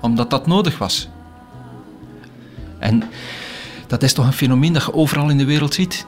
omdat 0.01 0.31
dat 0.31 0.47
nodig 0.47 0.79
was. 0.79 1.09
En 2.79 3.03
dat 3.87 4.03
is 4.03 4.13
toch 4.13 4.27
een 4.27 4.33
fenomeen 4.33 4.73
dat 4.73 4.85
je 4.85 4.95
overal 4.95 5.31
in 5.31 5.39
de 5.39 5.45
wereld 5.45 5.75
ziet. 5.75 6.07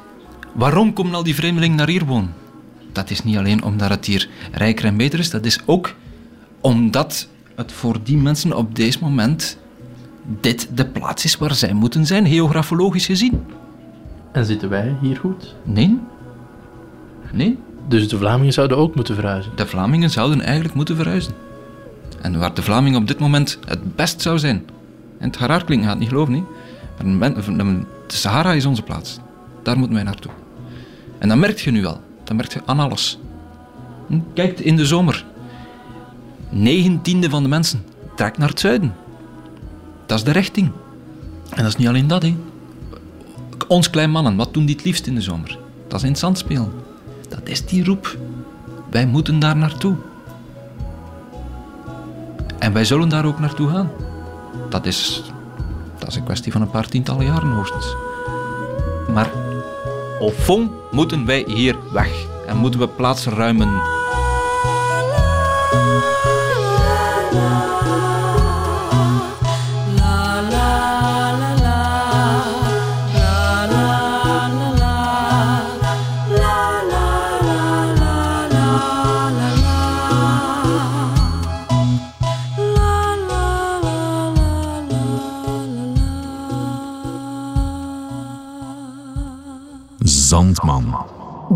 Waarom 0.52 0.92
komen 0.92 1.14
al 1.14 1.22
die 1.22 1.34
vreemdelingen 1.34 1.76
naar 1.76 1.88
hier 1.88 2.04
wonen? 2.04 2.34
Dat 2.92 3.10
is 3.10 3.24
niet 3.24 3.36
alleen 3.36 3.62
omdat 3.62 3.88
het 3.88 4.06
hier 4.06 4.28
rijker 4.52 4.84
en 4.84 4.96
beter 4.96 5.18
is, 5.18 5.30
dat 5.30 5.44
is 5.44 5.60
ook 5.64 5.94
omdat 6.60 7.28
het 7.54 7.72
voor 7.72 7.96
die 8.02 8.16
mensen 8.16 8.56
op 8.56 8.74
deze 8.74 8.98
moment 9.00 9.58
dit 10.40 10.68
de 10.74 10.86
plaats 10.86 11.24
is 11.24 11.36
waar 11.36 11.54
zij 11.54 11.72
moeten 11.72 12.06
zijn, 12.06 12.26
geografologisch 12.26 13.06
gezien. 13.06 13.44
En 14.32 14.44
zitten 14.44 14.68
wij 14.68 14.96
hier 15.00 15.16
goed? 15.16 15.54
Nee. 15.62 15.98
Nee. 17.32 17.58
Dus 17.88 18.08
de 18.08 18.18
Vlamingen 18.18 18.52
zouden 18.52 18.76
ook 18.76 18.94
moeten 18.94 19.14
verhuizen? 19.14 19.52
De 19.56 19.66
Vlamingen 19.66 20.10
zouden 20.10 20.40
eigenlijk 20.40 20.74
moeten 20.74 20.96
verhuizen. 20.96 21.32
En 22.20 22.38
waar 22.38 22.54
de 22.54 22.62
Vlamingen 22.62 23.00
op 23.00 23.06
dit 23.06 23.18
moment 23.18 23.58
het 23.64 23.96
best 23.96 24.22
zou 24.22 24.38
zijn. 24.38 24.66
En 25.18 25.32
het 25.38 25.64
klinkt, 25.64 25.86
gaat 25.86 25.98
niet 25.98 26.08
geloven, 26.08 26.32
niet? 26.32 26.44
De 26.96 27.84
Sahara 28.06 28.52
is 28.52 28.66
onze 28.66 28.82
plaats. 28.82 29.18
Daar 29.62 29.78
moeten 29.78 29.94
wij 29.94 30.04
naartoe. 30.04 30.32
En 31.18 31.28
dat 31.28 31.38
merk 31.38 31.58
je 31.58 31.70
nu 31.70 31.84
al. 31.84 32.00
Dat 32.24 32.36
merk 32.36 32.52
je 32.52 32.60
aan 32.64 32.80
alles. 32.80 33.18
Hm, 34.06 34.18
kijk 34.34 34.60
in 34.60 34.76
de 34.76 34.86
zomer. 34.86 35.24
9 36.48 37.02
tiende 37.02 37.30
van 37.30 37.42
de 37.42 37.48
mensen 37.48 37.84
trekt 38.16 38.38
naar 38.38 38.48
het 38.48 38.60
zuiden. 38.60 38.94
Dat 40.06 40.18
is 40.18 40.24
de 40.24 40.30
richting. 40.30 40.70
En 41.50 41.62
dat 41.62 41.66
is 41.66 41.76
niet 41.76 41.88
alleen 41.88 42.06
dat, 42.06 42.22
hè. 42.22 42.36
Ons 43.68 43.90
klein 43.90 44.10
mannen, 44.10 44.36
wat 44.36 44.54
doen 44.54 44.66
die 44.66 44.74
het 44.74 44.84
liefst 44.84 45.06
in 45.06 45.14
de 45.14 45.20
zomer? 45.20 45.58
Dat 45.88 45.98
is 45.98 46.02
in 46.02 46.10
het 46.10 46.18
zand 46.18 46.38
spelen. 46.38 46.72
Dat 47.28 47.48
is 47.48 47.66
die 47.66 47.84
roep. 47.84 48.16
Wij 48.90 49.06
moeten 49.06 49.38
daar 49.38 49.56
naartoe. 49.56 49.96
En 52.58 52.72
wij 52.72 52.84
zullen 52.84 53.08
daar 53.08 53.24
ook 53.24 53.38
naartoe 53.38 53.68
gaan. 53.68 53.90
Dat 54.70 54.86
is, 54.86 55.22
dat 55.98 56.08
is 56.08 56.16
een 56.16 56.24
kwestie 56.24 56.52
van 56.52 56.60
een 56.60 56.70
paar 56.70 56.88
tientallen 56.88 57.24
jaren 57.24 57.50
hoogstens. 57.52 57.94
Maar 59.12 59.30
op 60.18 60.32
fond 60.32 60.70
moeten 60.90 61.26
wij 61.26 61.44
hier 61.46 61.76
weg 61.92 62.26
en 62.46 62.56
moeten 62.56 62.80
we 62.80 62.88
plaats 62.88 63.26
ruimen. 63.26 63.95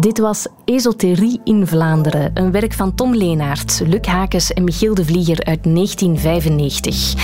Dit 0.01 0.18
was 0.18 0.46
Esoterie 0.64 1.40
in 1.44 1.66
Vlaanderen, 1.66 2.30
een 2.34 2.51
werk 2.51 2.72
van 2.72 2.94
Tom 2.94 3.14
Leenaert, 3.14 3.82
Luc 3.86 4.07
Hakes 4.07 4.53
en 4.53 4.64
Michiel 4.64 4.94
de 4.94 5.05
Vlieger 5.05 5.44
uit 5.44 5.64
1995. 5.64 7.14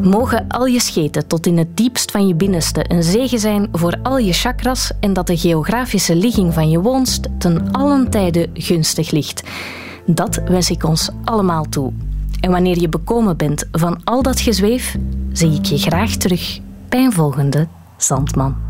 Mogen 0.00 0.48
al 0.48 0.66
je 0.66 0.80
scheten 0.80 1.26
tot 1.26 1.46
in 1.46 1.58
het 1.58 1.76
diepst 1.76 2.10
van 2.10 2.26
je 2.26 2.34
binnenste 2.34 2.84
een 2.88 3.02
zegen 3.02 3.38
zijn 3.38 3.68
voor 3.72 3.98
al 4.02 4.18
je 4.18 4.32
chakras 4.32 4.92
en 5.00 5.12
dat 5.12 5.26
de 5.26 5.36
geografische 5.36 6.16
ligging 6.16 6.54
van 6.54 6.70
je 6.70 6.80
woonst 6.80 7.28
ten 7.38 7.72
allen 7.72 8.10
tijde 8.10 8.48
gunstig 8.54 9.10
ligt. 9.10 9.42
Dat 10.06 10.40
wens 10.44 10.70
ik 10.70 10.84
ons 10.84 11.10
allemaal 11.24 11.64
toe. 11.68 11.92
En 12.40 12.50
wanneer 12.50 12.80
je 12.80 12.88
bekomen 12.88 13.36
bent 13.36 13.68
van 13.72 14.00
al 14.04 14.22
dat 14.22 14.40
gezweef, 14.40 14.96
zie 15.32 15.52
ik 15.52 15.64
je 15.64 15.78
graag 15.78 16.10
terug 16.10 16.60
bij 16.88 17.04
een 17.04 17.12
volgende 17.12 17.68
Zandman. 17.96 18.69